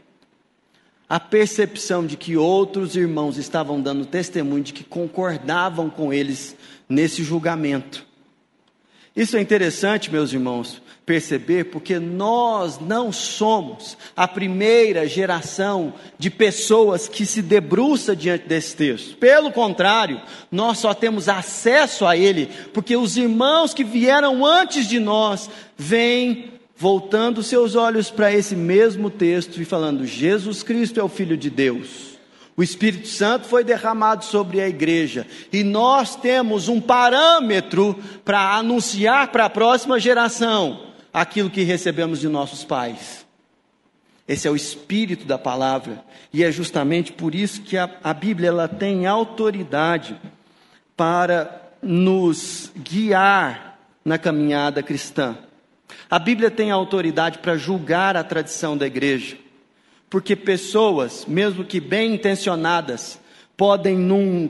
a 1.07 1.19
percepção 1.19 2.05
de 2.05 2.17
que 2.17 2.35
outros 2.35 2.95
irmãos 2.95 3.37
estavam 3.37 3.79
dando 3.79 4.05
testemunho 4.05 4.63
de 4.63 4.73
que 4.73 4.83
concordavam 4.83 5.89
com 5.89 6.11
eles 6.11 6.55
nesse 6.89 7.23
julgamento. 7.23 8.05
Isso 9.15 9.37
é 9.37 9.41
interessante, 9.41 10.11
meus 10.11 10.33
irmãos, 10.33 10.81
perceber, 11.05 11.65
porque 11.65 11.99
nós 11.99 12.79
não 12.79 13.13
somos 13.13 13.97
a 14.15 14.27
primeira 14.27 15.07
geração 15.07 15.93
de 16.17 16.29
pessoas 16.29 17.07
que 17.07 17.25
se 17.25 17.41
debruça 17.41 18.15
diante 18.15 18.47
desse 18.47 18.75
texto. 18.75 19.15
Pelo 19.17 19.51
contrário, 19.51 20.19
nós 20.51 20.79
só 20.79 20.93
temos 20.93 21.29
acesso 21.29 22.05
a 22.05 22.17
ele 22.17 22.49
porque 22.73 22.97
os 22.97 23.15
irmãos 23.15 23.73
que 23.73 23.83
vieram 23.83 24.45
antes 24.45 24.87
de 24.87 24.99
nós 24.99 25.49
vêm 25.77 26.54
voltando 26.75 27.41
seus 27.41 27.75
olhos 27.75 28.11
para 28.11 28.33
esse 28.33 28.55
mesmo 28.55 29.09
texto 29.09 29.61
e 29.61 29.65
falando: 29.65 30.05
Jesus 30.05 30.63
Cristo 30.63 30.99
é 30.99 31.03
o 31.03 31.09
Filho 31.09 31.37
de 31.37 31.49
Deus. 31.49 32.15
O 32.57 32.63
Espírito 32.63 33.07
Santo 33.07 33.47
foi 33.47 33.65
derramado 33.65 34.23
sobre 34.23 34.61
a 34.61 34.67
igreja 34.67 35.27
e 35.51 35.61
nós 35.61 36.15
temos 36.15 36.69
um 36.69 36.79
parâmetro 36.79 37.99
para 38.23 38.55
anunciar 38.55 39.29
para 39.29 39.45
a 39.45 39.49
próxima 39.49 39.99
geração 39.99 40.87
aquilo 41.13 41.49
que 41.49 41.63
recebemos 41.63 42.19
de 42.19 42.29
nossos 42.29 42.63
pais. 42.63 43.25
Esse 44.27 44.47
é 44.47 44.51
o 44.51 44.55
espírito 44.55 45.25
da 45.25 45.37
palavra 45.37 46.03
e 46.31 46.43
é 46.43 46.51
justamente 46.51 47.11
por 47.11 47.35
isso 47.35 47.61
que 47.61 47.77
a, 47.77 47.89
a 48.01 48.13
Bíblia 48.13 48.49
ela 48.49 48.67
tem 48.69 49.05
autoridade 49.05 50.19
para 50.95 51.61
nos 51.81 52.71
guiar 52.75 53.77
na 54.03 54.17
caminhada 54.17 54.81
cristã. 54.81 55.37
A 56.09 56.19
Bíblia 56.19 56.51
tem 56.51 56.71
autoridade 56.71 57.39
para 57.39 57.57
julgar 57.57 58.15
a 58.15 58.23
tradição 58.23 58.77
da 58.77 58.85
igreja, 58.85 59.37
porque 60.09 60.35
pessoas, 60.35 61.25
mesmo 61.27 61.63
que 61.63 61.79
bem 61.79 62.13
intencionadas, 62.15 63.19
podem, 63.57 63.97
num 63.97 64.49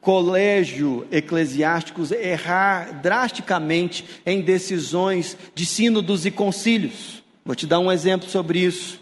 colégio 0.00 1.06
eclesiástico, 1.10 2.02
errar 2.14 3.00
drasticamente 3.02 4.04
em 4.24 4.40
decisões 4.40 5.36
de 5.54 5.66
sínodos 5.66 6.24
e 6.24 6.30
concílios. 6.30 7.22
Vou 7.44 7.54
te 7.54 7.66
dar 7.66 7.78
um 7.78 7.90
exemplo 7.90 8.28
sobre 8.28 8.60
isso. 8.60 9.00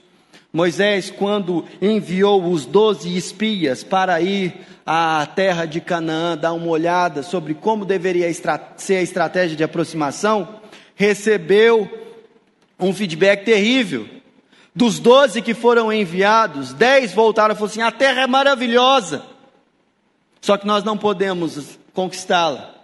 Moisés, 0.53 1.11
quando 1.11 1.65
enviou 1.83 2.51
os 2.51 2.65
doze 2.65 3.15
espias 3.15 3.85
para 3.85 4.21
ir 4.21 4.55
à 4.87 5.27
terra 5.27 5.67
de 5.67 5.81
Canaã, 5.81 6.37
dar 6.37 6.55
uma 6.55 6.69
olhada 6.69 7.23
sobre 7.23 7.53
como 7.53 7.85
deveria 7.85 8.33
ser 8.77 8.97
a 8.97 9.03
estratégia 9.03 9.57
de 9.57 9.65
aproximação, 9.65 10.49
recebeu 10.97 11.89
um 12.81 12.93
feedback 12.93 13.45
terrível. 13.45 14.09
Dos 14.75 14.99
doze 14.99 15.41
que 15.41 15.55
foram 15.55 15.93
enviados, 15.93 16.73
dez 16.75 17.13
voltaram 17.13 17.55
e 17.55 17.57
falaram 17.57 17.73
assim: 17.73 17.83
a 17.83 17.93
terra 17.93 18.23
é 18.23 18.27
maravilhosa, 18.27 19.23
só 20.41 20.57
que 20.57 20.67
nós 20.67 20.83
não 20.83 20.99
podemos 20.99 21.79
conquistá-la, 21.95 22.75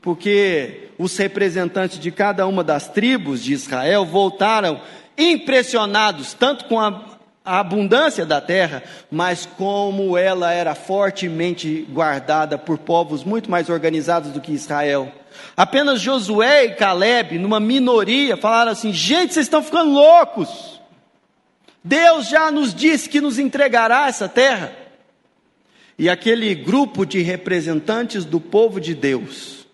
porque 0.00 0.90
os 0.98 1.14
representantes 1.16 1.98
de 1.98 2.10
cada 2.10 2.46
uma 2.46 2.64
das 2.64 2.88
tribos 2.88 3.42
de 3.42 3.52
Israel 3.52 4.06
voltaram 4.06 4.80
impressionados 5.18 6.32
tanto 6.32 6.64
com 6.64 6.80
a, 6.80 7.18
a 7.44 7.60
abundância 7.60 8.24
da 8.24 8.40
terra, 8.40 8.82
mas 9.10 9.44
como 9.44 10.16
ela 10.16 10.52
era 10.52 10.74
fortemente 10.74 11.86
guardada 11.90 12.56
por 12.56 12.78
povos 12.78 13.24
muito 13.24 13.50
mais 13.50 13.68
organizados 13.68 14.30
do 14.30 14.40
que 14.40 14.52
Israel. 14.52 15.12
Apenas 15.56 16.00
Josué 16.00 16.66
e 16.66 16.74
Caleb, 16.74 17.38
numa 17.38 17.60
minoria, 17.60 18.36
falaram 18.36 18.72
assim: 18.72 18.92
gente, 18.92 19.34
vocês 19.34 19.46
estão 19.46 19.62
ficando 19.62 19.92
loucos. 19.92 20.80
Deus 21.82 22.28
já 22.28 22.50
nos 22.50 22.74
disse 22.74 23.08
que 23.08 23.20
nos 23.20 23.38
entregará 23.38 24.08
essa 24.08 24.28
terra. 24.28 24.76
E 25.98 26.10
aquele 26.10 26.54
grupo 26.54 27.06
de 27.06 27.20
representantes 27.20 28.24
do 28.24 28.40
povo 28.40 28.80
de 28.80 28.94
Deus 28.94 29.66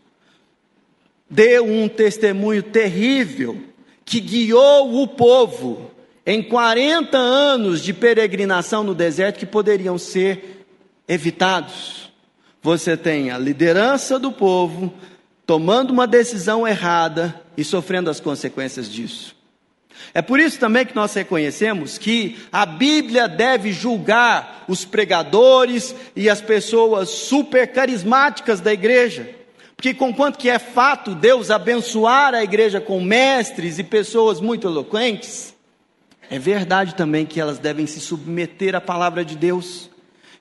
deu 1.29 1.65
um 1.65 1.89
testemunho 1.89 2.63
terrível 2.63 3.59
que 4.05 4.21
guiou 4.21 5.03
o 5.03 5.09
povo 5.09 5.91
em 6.27 6.43
40 6.43 7.17
anos 7.17 7.83
de 7.83 7.93
peregrinação 7.93 8.85
no 8.85 8.95
deserto 8.95 9.39
que 9.39 9.47
poderiam 9.47 9.97
ser 9.97 10.67
evitados. 11.09 12.13
Você 12.63 12.97
tem 12.97 13.31
a 13.31 13.39
liderança 13.39 14.19
do 14.19 14.31
povo 14.31 14.93
tomando 15.53 15.91
uma 15.91 16.07
decisão 16.07 16.67
errada 16.67 17.39
e 17.59 17.63
sofrendo 17.63 18.09
as 18.09 18.19
consequências 18.19 18.91
disso. 18.91 19.37
É 20.15 20.23
por 20.23 20.41
isso 20.41 20.59
também 20.59 20.87
que 20.87 20.97
nós 20.97 21.13
reconhecemos 21.13 21.99
que 21.99 22.39
a 22.51 22.65
Bíblia 22.65 23.29
deve 23.29 23.71
julgar 23.71 24.65
os 24.67 24.87
pregadores 24.87 25.95
e 26.17 26.31
as 26.31 26.41
pessoas 26.41 27.11
super 27.11 27.71
carismáticas 27.71 28.63
da 28.63 28.73
igreja. 28.73 29.29
Porque, 29.77 29.93
conquanto 29.93 30.39
que 30.39 30.49
é 30.49 30.59
fato 30.59 31.15
Deus 31.15 31.51
abençoar 31.51 32.33
a 32.33 32.43
igreja 32.43 32.81
com 32.81 32.99
mestres 32.99 33.79
e 33.79 33.85
pessoas 33.85 34.41
muito 34.41 34.67
eloquentes, 34.67 35.55
é 36.31 36.39
verdade 36.39 36.95
também 36.95 37.27
que 37.27 37.39
elas 37.39 37.59
devem 37.59 37.87
se 37.87 38.01
submeter 38.01 38.75
à 38.75 38.81
palavra 38.81 39.23
de 39.23 39.37
Deus. 39.37 39.91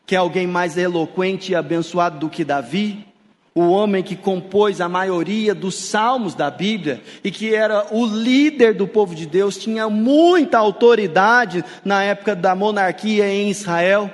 Que 0.05 0.15
é 0.15 0.19
alguém 0.19 0.47
mais 0.47 0.77
eloquente 0.77 1.51
e 1.51 1.55
abençoado 1.55 2.17
do 2.17 2.29
que 2.29 2.45
Davi, 2.45 3.10
o 3.53 3.69
homem 3.69 4.01
que 4.01 4.15
compôs 4.15 4.79
a 4.79 4.87
maioria 4.87 5.53
dos 5.53 5.75
salmos 5.75 6.33
da 6.33 6.49
Bíblia 6.49 7.01
e 7.23 7.29
que 7.29 7.53
era 7.53 7.93
o 7.93 8.05
líder 8.05 8.73
do 8.73 8.87
povo 8.87 9.13
de 9.13 9.25
Deus, 9.25 9.57
tinha 9.57 9.89
muita 9.89 10.57
autoridade 10.57 11.63
na 11.83 12.01
época 12.01 12.33
da 12.33 12.55
monarquia 12.55 13.27
em 13.27 13.49
Israel 13.49 14.09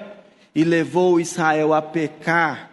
e 0.55 0.63
levou 0.63 1.19
Israel 1.19 1.71
a 1.71 1.83
pecar, 1.83 2.71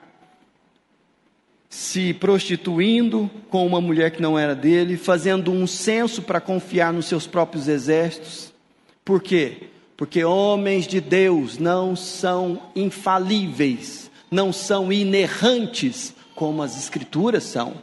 se 1.68 2.14
prostituindo 2.14 3.30
com 3.50 3.66
uma 3.66 3.80
mulher 3.80 4.10
que 4.12 4.22
não 4.22 4.38
era 4.38 4.54
dele, 4.54 4.96
fazendo 4.96 5.52
um 5.52 5.66
censo 5.66 6.22
para 6.22 6.40
confiar 6.40 6.94
nos 6.94 7.06
seus 7.06 7.26
próprios 7.26 7.68
exércitos. 7.68 8.54
Por 9.04 9.20
quê? 9.20 9.64
Porque 9.98 10.24
homens 10.24 10.86
de 10.86 10.98
Deus 10.98 11.58
não 11.58 11.94
são 11.94 12.62
infalíveis, 12.74 14.10
não 14.30 14.50
são 14.50 14.90
inerrantes 14.90 16.13
como 16.34 16.62
as 16.62 16.76
Escrituras 16.78 17.44
são. 17.44 17.74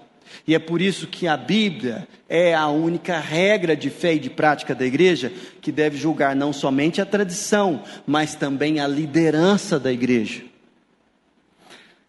E 0.47 0.55
é 0.55 0.59
por 0.59 0.81
isso 0.81 1.07
que 1.07 1.27
a 1.27 1.37
Bíblia 1.37 2.07
é 2.27 2.53
a 2.53 2.67
única 2.67 3.19
regra 3.19 3.75
de 3.75 3.89
fé 3.89 4.15
e 4.15 4.19
de 4.19 4.29
prática 4.29 4.73
da 4.73 4.85
igreja 4.85 5.31
que 5.61 5.71
deve 5.71 5.97
julgar 5.97 6.35
não 6.35 6.51
somente 6.51 7.01
a 7.01 7.05
tradição, 7.05 7.83
mas 8.07 8.35
também 8.35 8.79
a 8.79 8.87
liderança 8.87 9.79
da 9.79 9.91
igreja. 9.91 10.43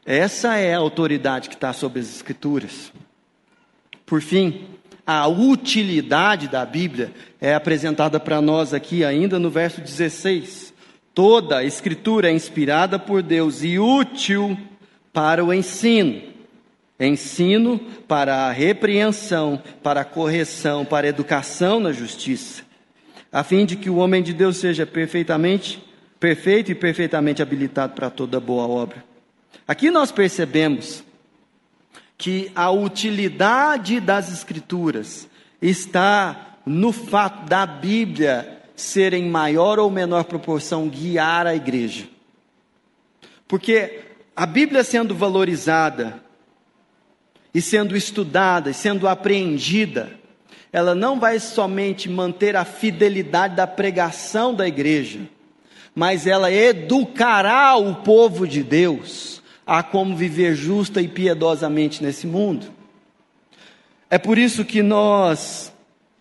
Essa 0.04 0.56
é 0.56 0.74
a 0.74 0.78
autoridade 0.78 1.48
que 1.48 1.54
está 1.54 1.72
sobre 1.72 2.00
as 2.00 2.14
Escrituras. 2.14 2.92
Por 4.04 4.20
fim, 4.20 4.66
a 5.06 5.28
utilidade 5.28 6.48
da 6.48 6.64
Bíblia 6.64 7.12
é 7.40 7.54
apresentada 7.54 8.18
para 8.18 8.40
nós 8.40 8.72
aqui 8.72 9.04
ainda 9.04 9.38
no 9.38 9.50
verso 9.50 9.80
16. 9.80 10.72
Toda 11.14 11.58
a 11.58 11.64
Escritura 11.64 12.30
é 12.30 12.32
inspirada 12.32 12.98
por 12.98 13.22
Deus 13.22 13.62
e 13.62 13.78
útil 13.78 14.58
para 15.12 15.44
o 15.44 15.52
ensino 15.52 16.31
ensino 17.06 17.78
para 18.06 18.46
a 18.46 18.52
repreensão, 18.52 19.62
para 19.82 20.02
a 20.02 20.04
correção, 20.04 20.84
para 20.84 21.06
a 21.06 21.10
educação 21.10 21.80
na 21.80 21.92
justiça, 21.92 22.62
a 23.30 23.42
fim 23.42 23.64
de 23.64 23.76
que 23.76 23.90
o 23.90 23.96
homem 23.96 24.22
de 24.22 24.32
Deus 24.32 24.56
seja 24.58 24.86
perfeitamente 24.86 25.82
perfeito 26.22 26.70
e 26.70 26.74
perfeitamente 26.76 27.42
habilitado 27.42 27.94
para 27.94 28.08
toda 28.08 28.38
boa 28.38 28.64
obra. 28.68 29.04
Aqui 29.66 29.90
nós 29.90 30.12
percebemos 30.12 31.02
que 32.16 32.52
a 32.54 32.70
utilidade 32.70 33.98
das 33.98 34.32
escrituras 34.32 35.28
está 35.60 36.58
no 36.64 36.92
fato 36.92 37.48
da 37.48 37.66
Bíblia 37.66 38.62
ser 38.76 39.12
em 39.14 39.28
maior 39.28 39.80
ou 39.80 39.90
menor 39.90 40.22
proporção 40.24 40.88
guiar 40.88 41.44
a 41.44 41.56
igreja. 41.56 42.06
Porque 43.48 44.04
a 44.36 44.46
Bíblia 44.46 44.84
sendo 44.84 45.16
valorizada 45.16 46.21
e 47.54 47.60
sendo 47.60 47.96
estudada 47.96 48.70
e 48.70 48.74
sendo 48.74 49.06
apreendida, 49.06 50.10
ela 50.72 50.94
não 50.94 51.20
vai 51.20 51.38
somente 51.38 52.08
manter 52.08 52.56
a 52.56 52.64
fidelidade 52.64 53.56
da 53.56 53.66
pregação 53.66 54.54
da 54.54 54.66
igreja, 54.66 55.20
mas 55.94 56.26
ela 56.26 56.50
educará 56.50 57.76
o 57.76 57.96
povo 57.96 58.46
de 58.46 58.62
Deus 58.62 59.42
a 59.66 59.82
como 59.82 60.16
viver 60.16 60.54
justa 60.54 61.00
e 61.00 61.08
piedosamente 61.08 62.02
nesse 62.02 62.26
mundo. 62.26 62.66
É 64.08 64.18
por 64.18 64.38
isso 64.38 64.64
que 64.64 64.82
nós 64.82 65.72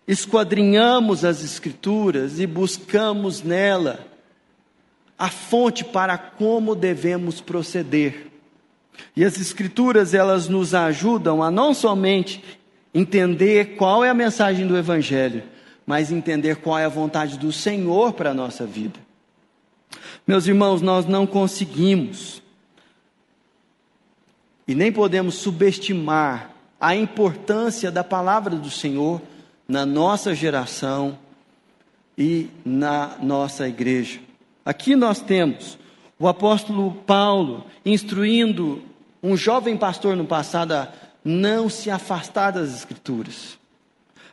esquadrinhamos 0.06 1.24
as 1.24 1.42
Escrituras 1.42 2.38
e 2.38 2.46
buscamos 2.46 3.42
nela 3.42 4.06
a 5.18 5.28
fonte 5.28 5.84
para 5.84 6.18
como 6.18 6.74
devemos 6.74 7.40
proceder. 7.40 8.31
E 9.16 9.24
as 9.24 9.38
escrituras, 9.38 10.14
elas 10.14 10.48
nos 10.48 10.74
ajudam 10.74 11.42
a 11.42 11.50
não 11.50 11.74
somente 11.74 12.42
entender 12.94 13.76
qual 13.76 14.04
é 14.04 14.10
a 14.10 14.14
mensagem 14.14 14.66
do 14.66 14.76
evangelho, 14.76 15.42
mas 15.86 16.12
entender 16.12 16.56
qual 16.56 16.78
é 16.78 16.84
a 16.84 16.90
vontade 16.90 17.38
do 17.38 17.52
Senhor 17.52 18.12
para 18.12 18.30
a 18.30 18.34
nossa 18.34 18.66
vida. 18.66 18.98
Meus 20.26 20.46
irmãos, 20.46 20.80
nós 20.80 21.06
não 21.06 21.26
conseguimos 21.26 22.42
e 24.66 24.74
nem 24.74 24.92
podemos 24.92 25.34
subestimar 25.34 26.50
a 26.80 26.94
importância 26.94 27.90
da 27.90 28.04
palavra 28.04 28.56
do 28.56 28.70
Senhor 28.70 29.20
na 29.68 29.84
nossa 29.84 30.34
geração 30.34 31.18
e 32.16 32.48
na 32.64 33.16
nossa 33.20 33.68
igreja. 33.68 34.20
Aqui 34.64 34.94
nós 34.94 35.20
temos 35.20 35.78
o 36.22 36.28
apóstolo 36.28 36.92
Paulo 37.04 37.66
instruindo 37.84 38.80
um 39.20 39.36
jovem 39.36 39.76
pastor 39.76 40.14
no 40.14 40.24
passado 40.24 40.70
a 40.70 40.88
não 41.24 41.68
se 41.68 41.90
afastar 41.90 42.52
das 42.52 42.72
Escrituras, 42.72 43.58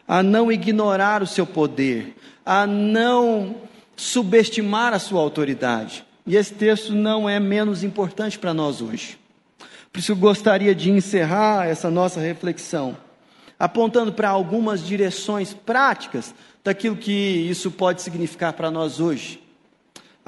a 0.08 0.22
não 0.22 0.52
ignorar 0.52 1.24
o 1.24 1.28
seu 1.28 1.48
poder, 1.48 2.16
a 2.46 2.68
não 2.68 3.56
subestimar 3.96 4.94
a 4.94 5.00
sua 5.00 5.20
autoridade. 5.20 6.06
E 6.28 6.36
esse 6.36 6.54
texto 6.54 6.94
não 6.94 7.28
é 7.28 7.40
menos 7.40 7.84
importante 7.84 8.38
para 8.38 8.54
nós 8.54 8.84
hoje. 8.84 9.18
Por 9.92 9.98
isso 9.98 10.12
eu 10.12 10.16
gostaria 10.16 10.76
de 10.76 10.92
encerrar 10.92 11.68
essa 11.68 11.90
nossa 11.90 12.20
reflexão, 12.20 12.96
apontando 13.58 14.14
para 14.14 14.30
algumas 14.30 14.86
direções 14.86 15.56
práticas 15.56 16.36
daquilo 16.64 16.96
que 16.96 17.12
isso 17.50 17.72
pode 17.72 18.04
significar 18.04 18.54
para 18.54 18.70
nós 18.70 19.00
hoje. 19.00 19.49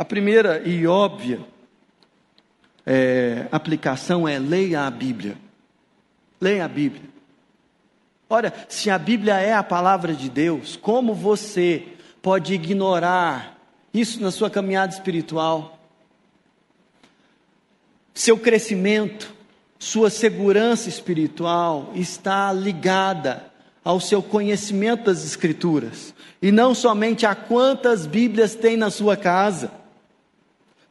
A 0.02 0.04
primeira 0.04 0.68
e 0.68 0.88
óbvia 0.88 1.42
é, 2.84 3.46
aplicação 3.52 4.28
é 4.28 4.40
leia 4.40 4.88
a 4.88 4.90
Bíblia. 4.90 5.38
Leia 6.42 6.66
a 6.66 6.68
Bíblia. 6.68 7.08
Ora, 8.28 8.52
se 8.68 8.90
a 8.90 8.98
Bíblia 8.98 9.36
é 9.36 9.54
a 9.54 9.62
palavra 9.62 10.16
de 10.16 10.28
Deus, 10.28 10.76
como 10.76 11.14
você 11.14 11.84
pode 12.20 12.52
ignorar 12.52 13.56
isso 13.94 14.20
na 14.24 14.32
sua 14.32 14.50
caminhada 14.50 14.92
espiritual? 14.92 15.78
Seu 18.12 18.40
crescimento, 18.40 19.32
sua 19.78 20.10
segurança 20.10 20.90
espiritual 20.90 21.92
está 21.94 22.52
ligada 22.52 23.46
ao 23.86 24.00
seu 24.00 24.24
conhecimento 24.24 25.04
das 25.04 25.24
Escrituras, 25.24 26.12
e 26.42 26.52
não 26.52 26.74
somente 26.74 27.24
a 27.24 27.36
quantas 27.36 28.08
Bíblias 28.08 28.56
tem 28.56 28.76
na 28.76 28.90
sua 28.90 29.16
casa. 29.16 29.80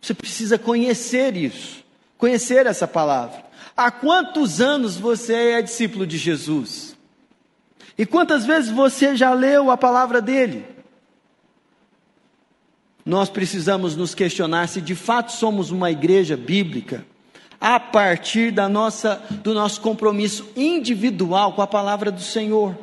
Você 0.00 0.14
precisa 0.14 0.58
conhecer 0.58 1.36
isso, 1.36 1.84
conhecer 2.16 2.66
essa 2.66 2.88
palavra. 2.88 3.44
Há 3.76 3.90
quantos 3.90 4.60
anos 4.60 4.96
você 4.96 5.34
é 5.34 5.62
discípulo 5.62 6.06
de 6.06 6.16
Jesus? 6.16 6.96
E 7.96 8.06
quantas 8.06 8.46
vezes 8.46 8.70
você 8.70 9.14
já 9.14 9.32
leu 9.34 9.70
a 9.70 9.76
palavra 9.76 10.22
dele? 10.22 10.64
Nós 13.04 13.28
precisamos 13.28 13.96
nos 13.96 14.14
questionar 14.14 14.68
se 14.68 14.80
de 14.80 14.94
fato 14.94 15.32
somos 15.32 15.70
uma 15.70 15.90
igreja 15.90 16.36
bíblica 16.36 17.04
a 17.60 17.78
partir 17.78 18.50
da 18.50 18.68
nossa, 18.68 19.16
do 19.42 19.52
nosso 19.52 19.80
compromisso 19.80 20.48
individual 20.56 21.52
com 21.52 21.60
a 21.60 21.66
palavra 21.66 22.10
do 22.10 22.22
Senhor. 22.22 22.74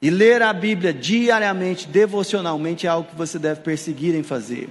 E 0.00 0.10
ler 0.10 0.42
a 0.42 0.52
Bíblia 0.52 0.92
diariamente, 0.92 1.86
devocionalmente, 1.86 2.86
é 2.86 2.90
algo 2.90 3.10
que 3.10 3.16
você 3.16 3.38
deve 3.38 3.60
perseguir 3.60 4.14
em 4.14 4.22
fazer. 4.22 4.70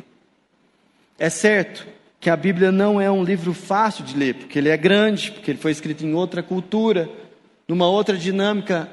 É 1.20 1.30
certo 1.30 1.88
que 2.20 2.30
a 2.30 2.36
Bíblia 2.36 2.72
não 2.72 3.00
é 3.00 3.10
um 3.10 3.24
livro 3.24 3.54
fácil 3.54 4.04
de 4.04 4.16
ler, 4.16 4.36
porque 4.36 4.60
ele 4.60 4.70
é 4.70 4.78
grande, 4.78 5.32
porque 5.32 5.52
ele 5.52 5.60
foi 5.60 5.72
escrito 5.72 6.06
em 6.06 6.14
outra 6.14 6.44
cultura, 6.44 7.10
numa 7.68 7.88
outra 7.88 8.18
dinâmica 8.18 8.90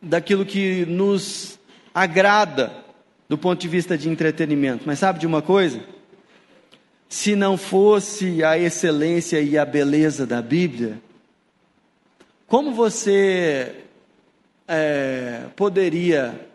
daquilo 0.00 0.44
que 0.44 0.84
nos 0.86 1.58
agrada 1.94 2.72
do 3.28 3.38
ponto 3.38 3.60
de 3.60 3.68
vista 3.68 3.96
de 3.96 4.08
entretenimento. 4.08 4.84
Mas 4.86 4.98
sabe 4.98 5.18
de 5.18 5.26
uma 5.26 5.40
coisa? 5.40 5.80
Se 7.08 7.34
não 7.34 7.56
fosse 7.56 8.42
a 8.42 8.58
excelência 8.58 9.40
e 9.40 9.56
a 9.56 9.64
beleza 9.64 10.26
da 10.26 10.42
Bíblia, 10.42 11.00
como 12.46 12.72
você 12.72 13.84
é, 14.66 15.46
poderia 15.54 16.48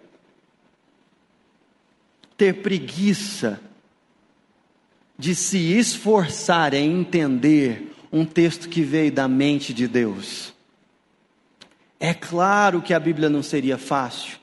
ter 2.37 2.55
preguiça 2.55 3.59
de 5.17 5.33
se 5.33 5.57
esforçar 5.57 6.73
em 6.73 6.99
entender 6.99 7.93
um 8.11 8.25
texto 8.25 8.69
que 8.69 8.81
veio 8.81 9.11
da 9.11 9.27
mente 9.27 9.73
de 9.73 9.87
Deus. 9.87 10.53
É 11.99 12.13
claro 12.13 12.81
que 12.81 12.93
a 12.93 12.99
Bíblia 12.99 13.29
não 13.29 13.41
seria 13.41 13.77
fácil. 13.77 14.37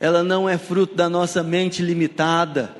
ela 0.00 0.22
não 0.22 0.48
é 0.48 0.56
fruto 0.56 0.94
da 0.94 1.08
nossa 1.08 1.42
mente 1.42 1.82
limitada. 1.82 2.76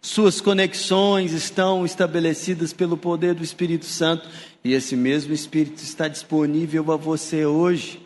Suas 0.00 0.40
conexões 0.40 1.32
estão 1.32 1.86
estabelecidas 1.86 2.72
pelo 2.72 2.96
poder 2.96 3.34
do 3.34 3.44
Espírito 3.44 3.84
Santo 3.84 4.28
e 4.64 4.72
esse 4.72 4.96
mesmo 4.96 5.32
Espírito 5.32 5.80
está 5.80 6.08
disponível 6.08 6.90
a 6.90 6.96
você 6.96 7.46
hoje. 7.46 8.04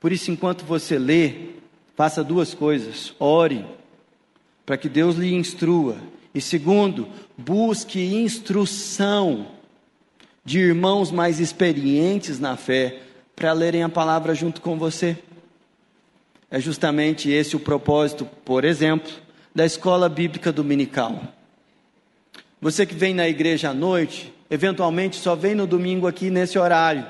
Por 0.00 0.10
isso, 0.10 0.32
enquanto 0.32 0.64
você 0.64 0.98
lê, 0.98 1.50
faça 1.96 2.24
duas 2.24 2.52
coisas: 2.52 3.14
ore, 3.20 3.64
para 4.64 4.76
que 4.76 4.88
Deus 4.88 5.16
lhe 5.16 5.34
instrua, 5.34 5.96
e 6.34 6.40
segundo, 6.40 7.08
busque 7.36 8.14
instrução 8.14 9.46
de 10.44 10.58
irmãos 10.58 11.10
mais 11.10 11.38
experientes 11.38 12.40
na 12.40 12.56
fé 12.56 13.00
para 13.36 13.52
lerem 13.52 13.82
a 13.82 13.88
palavra 13.88 14.34
junto 14.34 14.60
com 14.60 14.78
você. 14.78 15.16
É 16.50 16.60
justamente 16.60 17.30
esse 17.30 17.56
o 17.56 17.60
propósito, 17.60 18.28
por 18.44 18.64
exemplo, 18.64 19.12
da 19.54 19.64
escola 19.64 20.08
bíblica 20.08 20.52
dominical. 20.52 21.22
Você 22.60 22.84
que 22.84 22.94
vem 22.94 23.14
na 23.14 23.28
igreja 23.28 23.70
à 23.70 23.74
noite, 23.74 24.32
eventualmente 24.50 25.16
só 25.16 25.34
vem 25.34 25.54
no 25.54 25.66
domingo 25.66 26.06
aqui 26.06 26.30
nesse 26.30 26.58
horário. 26.58 27.06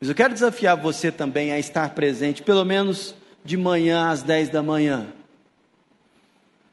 Mas 0.00 0.08
eu 0.08 0.14
quero 0.14 0.34
desafiar 0.34 0.76
você 0.76 1.10
também 1.10 1.52
a 1.52 1.58
estar 1.58 1.90
presente, 1.90 2.42
pelo 2.42 2.64
menos 2.64 3.14
de 3.44 3.56
manhã 3.56 4.08
às 4.08 4.22
10 4.22 4.48
da 4.50 4.62
manhã. 4.62 5.06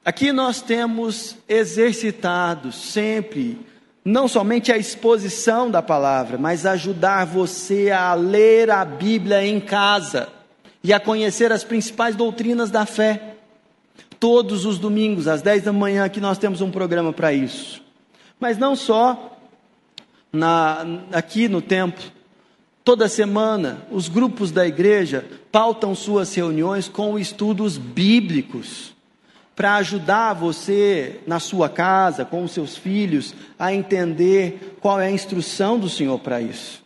Aqui 0.06 0.32
nós 0.32 0.62
temos 0.62 1.36
exercitado 1.50 2.72
sempre, 2.72 3.58
não 4.06 4.28
somente 4.28 4.72
a 4.72 4.78
exposição 4.78 5.72
da 5.72 5.82
palavra, 5.82 6.38
mas 6.38 6.64
ajudar 6.64 7.26
você 7.26 7.90
a 7.90 8.14
ler 8.14 8.70
a 8.70 8.86
Bíblia 8.86 9.44
em 9.44 9.60
casa 9.60 10.30
e 10.84 10.94
a 10.94 11.00
conhecer 11.00 11.52
as 11.52 11.64
principais 11.64 12.16
doutrinas 12.16 12.70
da 12.70 12.86
fé. 12.86 13.38
Todos 14.20 14.64
os 14.64 14.78
domingos, 14.78 15.28
às 15.28 15.42
10 15.42 15.64
da 15.64 15.74
manhã, 15.74 16.06
aqui 16.06 16.22
nós 16.22 16.38
temos 16.38 16.62
um 16.62 16.70
programa 16.70 17.12
para 17.12 17.34
isso. 17.34 17.82
Mas 18.40 18.60
não 18.60 18.76
só 18.76 19.40
na, 20.32 20.86
aqui 21.14 21.48
no 21.48 21.64
templo. 21.64 22.04
Toda 22.84 23.10
semana, 23.10 23.88
os 23.90 24.08
grupos 24.08 24.52
da 24.52 24.68
igreja 24.68 25.26
pautam 25.52 25.96
suas 25.96 26.32
reuniões 26.36 26.88
com 26.88 27.18
estudos 27.18 27.76
bíblicos 27.80 28.95
para 29.56 29.76
ajudar 29.76 30.34
você 30.34 31.22
na 31.26 31.40
sua 31.40 31.70
casa, 31.70 32.26
com 32.26 32.44
os 32.44 32.52
seus 32.52 32.76
filhos, 32.76 33.34
a 33.58 33.74
entender 33.74 34.78
qual 34.82 35.00
é 35.00 35.08
a 35.08 35.12
instrução 35.12 35.80
do 35.80 35.90
Senhor 35.90 36.20
para 36.20 36.42
isso. 36.42 36.84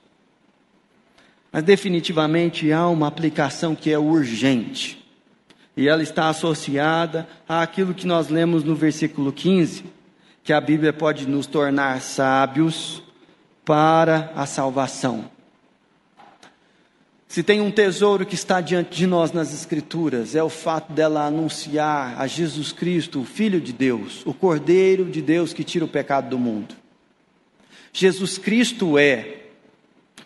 Mas 1.52 1.64
definitivamente 1.64 2.72
há 2.72 2.88
uma 2.88 3.08
aplicação 3.08 3.76
que 3.76 3.92
é 3.92 3.98
urgente. 3.98 5.04
E 5.76 5.88
ela 5.88 6.04
está 6.04 6.30
associada 6.30 7.28
àquilo 7.48 7.94
que 7.94 8.06
nós 8.06 8.30
lemos 8.30 8.64
no 8.64 8.76
versículo 8.76 9.34
15, 9.34 9.86
que 10.44 10.54
a 10.54 10.62
Bíblia 10.62 10.94
pode 10.94 11.28
nos 11.28 11.48
tornar 11.48 12.02
sábios 12.02 13.02
para 13.66 14.32
a 14.36 14.46
salvação. 14.46 15.38
Se 17.30 17.44
tem 17.44 17.62
um 17.62 17.70
tesouro 17.70 18.26
que 18.26 18.34
está 18.34 18.60
diante 18.60 18.98
de 18.98 19.06
nós 19.06 19.32
nas 19.32 19.54
Escrituras, 19.54 20.34
é 20.34 20.42
o 20.42 20.50
fato 20.50 20.92
dela 20.92 21.28
anunciar 21.28 22.20
a 22.20 22.26
Jesus 22.26 22.72
Cristo, 22.72 23.22
o 23.22 23.24
Filho 23.24 23.62
de 23.62 23.72
Deus, 23.72 24.24
o 24.26 24.34
Cordeiro 24.34 25.06
de 25.06 25.22
Deus 25.22 25.54
que 25.54 25.63
tira 25.63 25.86
o 25.86 25.88
pecado 25.88 26.32
do 26.32 26.39
mundo. 26.39 26.74
Jesus 27.94 28.39
Cristo 28.39 28.98
é 28.98 29.44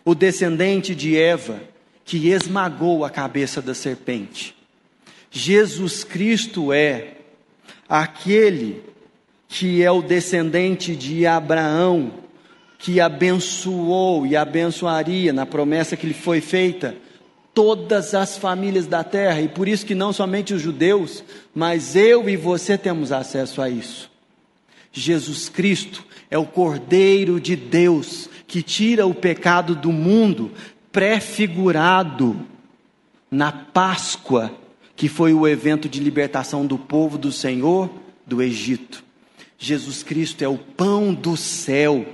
o 0.02 0.14
descendente 0.14 0.94
de 0.94 1.14
Eva 1.14 1.60
que 2.06 2.30
esmagou 2.30 3.04
a 3.04 3.10
cabeça 3.10 3.60
da 3.60 3.74
serpente. 3.74 4.56
Jesus 5.30 6.04
Cristo 6.04 6.72
é 6.72 7.18
aquele 7.86 8.82
que 9.46 9.82
é 9.82 9.90
o 9.90 10.00
descendente 10.00 10.96
de 10.96 11.26
Abraão, 11.26 12.23
que 12.84 13.00
abençoou 13.00 14.26
e 14.26 14.36
abençoaria 14.36 15.32
na 15.32 15.46
promessa 15.46 15.96
que 15.96 16.06
lhe 16.06 16.12
foi 16.12 16.42
feita 16.42 16.94
todas 17.54 18.12
as 18.12 18.36
famílias 18.36 18.86
da 18.86 19.02
terra, 19.02 19.40
e 19.40 19.48
por 19.48 19.66
isso 19.66 19.86
que 19.86 19.94
não 19.94 20.12
somente 20.12 20.52
os 20.52 20.60
judeus, 20.60 21.24
mas 21.54 21.96
eu 21.96 22.28
e 22.28 22.36
você 22.36 22.76
temos 22.76 23.10
acesso 23.10 23.62
a 23.62 23.70
isso. 23.70 24.10
Jesus 24.92 25.48
Cristo 25.48 26.04
é 26.30 26.36
o 26.36 26.44
Cordeiro 26.44 27.40
de 27.40 27.56
Deus 27.56 28.28
que 28.46 28.62
tira 28.62 29.06
o 29.06 29.14
pecado 29.14 29.74
do 29.74 29.90
mundo, 29.90 30.50
prefigurado 30.92 32.38
na 33.30 33.50
Páscoa, 33.50 34.52
que 34.94 35.08
foi 35.08 35.32
o 35.32 35.48
evento 35.48 35.88
de 35.88 36.00
libertação 36.00 36.66
do 36.66 36.76
povo 36.76 37.16
do 37.16 37.32
Senhor 37.32 37.88
do 38.26 38.42
Egito. 38.42 39.02
Jesus 39.56 40.02
Cristo 40.02 40.44
é 40.44 40.48
o 40.48 40.58
pão 40.58 41.14
do 41.14 41.34
céu 41.34 42.04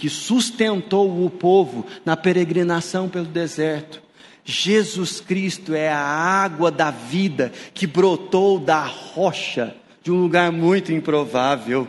que 0.00 0.08
sustentou 0.08 1.24
o 1.24 1.30
povo 1.30 1.86
na 2.04 2.16
peregrinação 2.16 3.08
pelo 3.08 3.26
deserto. 3.26 4.02
Jesus 4.44 5.20
Cristo 5.20 5.74
é 5.74 5.88
a 5.88 6.00
água 6.00 6.70
da 6.70 6.90
vida 6.90 7.52
que 7.72 7.86
brotou 7.86 8.58
da 8.58 8.82
rocha 8.82 9.76
de 10.02 10.10
um 10.10 10.20
lugar 10.22 10.50
muito 10.50 10.90
improvável, 10.92 11.86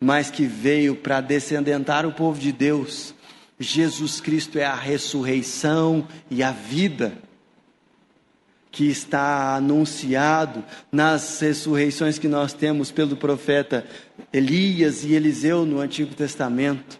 mas 0.00 0.30
que 0.30 0.46
veio 0.46 0.94
para 0.94 1.20
descendentar 1.20 2.06
o 2.06 2.12
povo 2.12 2.40
de 2.40 2.52
Deus 2.52 3.12
Jesus 3.60 4.22
Cristo 4.22 4.58
é 4.58 4.64
a 4.64 4.74
ressurreição 4.74 6.08
e 6.30 6.42
a 6.42 6.50
vida 6.50 7.12
que 8.70 8.86
está 8.86 9.54
anunciado 9.54 10.64
nas 10.90 11.38
ressurreições 11.40 12.18
que 12.18 12.26
nós 12.26 12.54
temos 12.54 12.90
pelo 12.90 13.16
profeta 13.16 13.86
Elias 14.32 15.04
e 15.04 15.12
Eliseu 15.12 15.66
no 15.66 15.78
Antigo 15.78 16.14
Testamento. 16.14 16.98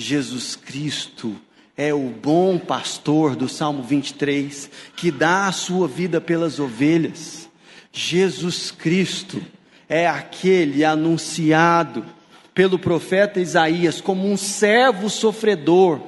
Jesus 0.00 0.54
Cristo 0.54 1.36
é 1.76 1.92
o 1.92 2.08
bom 2.08 2.56
pastor 2.56 3.34
do 3.34 3.48
Salmo 3.48 3.82
23, 3.82 4.70
que 4.96 5.10
dá 5.10 5.48
a 5.48 5.52
sua 5.52 5.88
vida 5.88 6.20
pelas 6.20 6.60
ovelhas. 6.60 7.50
Jesus 7.92 8.70
Cristo 8.70 9.42
é 9.88 10.06
aquele 10.06 10.84
anunciado 10.84 12.06
pelo 12.54 12.78
profeta 12.78 13.40
Isaías 13.40 14.00
como 14.00 14.30
um 14.30 14.36
servo 14.36 15.10
sofredor, 15.10 16.00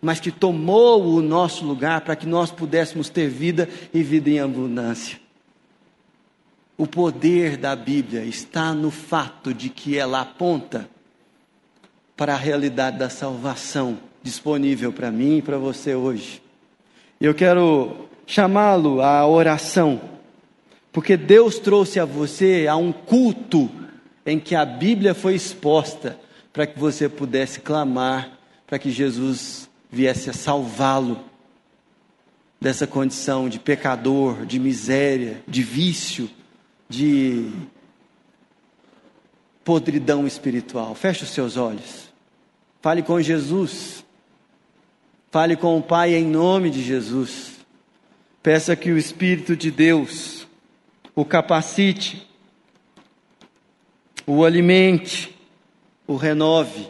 mas 0.00 0.20
que 0.20 0.30
tomou 0.30 1.14
o 1.14 1.22
nosso 1.22 1.64
lugar 1.64 2.02
para 2.02 2.16
que 2.16 2.26
nós 2.26 2.50
pudéssemos 2.50 3.08
ter 3.08 3.30
vida 3.30 3.66
e 3.94 4.02
vida 4.02 4.28
em 4.28 4.40
abundância. 4.40 5.18
O 6.76 6.86
poder 6.86 7.56
da 7.56 7.74
Bíblia 7.74 8.24
está 8.24 8.74
no 8.74 8.90
fato 8.90 9.54
de 9.54 9.70
que 9.70 9.96
ela 9.96 10.20
aponta 10.20 10.88
para 12.18 12.34
a 12.34 12.36
realidade 12.36 12.98
da 12.98 13.08
salvação 13.08 13.96
disponível 14.20 14.92
para 14.92 15.08
mim 15.08 15.38
e 15.38 15.42
para 15.42 15.56
você 15.56 15.94
hoje. 15.94 16.42
Eu 17.20 17.32
quero 17.32 18.08
chamá-lo 18.26 19.00
à 19.00 19.24
oração, 19.24 20.00
porque 20.92 21.16
Deus 21.16 21.60
trouxe 21.60 22.00
a 22.00 22.04
você 22.04 22.66
a 22.68 22.74
um 22.74 22.90
culto 22.90 23.70
em 24.26 24.40
que 24.40 24.56
a 24.56 24.64
Bíblia 24.64 25.14
foi 25.14 25.36
exposta 25.36 26.18
para 26.52 26.66
que 26.66 26.76
você 26.76 27.08
pudesse 27.08 27.60
clamar 27.60 28.36
para 28.66 28.80
que 28.80 28.90
Jesus 28.90 29.70
viesse 29.88 30.28
a 30.28 30.32
salvá-lo 30.32 31.24
dessa 32.60 32.84
condição 32.84 33.48
de 33.48 33.60
pecador, 33.60 34.44
de 34.44 34.58
miséria, 34.58 35.40
de 35.46 35.62
vício, 35.62 36.28
de 36.88 37.48
podridão 39.64 40.26
espiritual. 40.26 40.96
Feche 40.96 41.22
os 41.22 41.30
seus 41.30 41.56
olhos. 41.56 42.07
Fale 42.80 43.02
com 43.02 43.20
Jesus. 43.20 44.04
Fale 45.30 45.56
com 45.56 45.76
o 45.78 45.82
Pai 45.82 46.14
em 46.14 46.24
nome 46.24 46.70
de 46.70 46.82
Jesus. 46.82 47.58
Peça 48.42 48.74
que 48.74 48.90
o 48.90 48.98
Espírito 48.98 49.56
de 49.56 49.70
Deus 49.70 50.46
o 51.14 51.24
capacite 51.24 52.28
o 54.28 54.44
alimente, 54.44 55.34
o 56.06 56.14
renove 56.14 56.86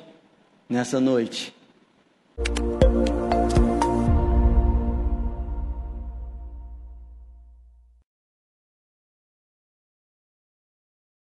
nessa 0.68 0.98
noite. 0.98 1.54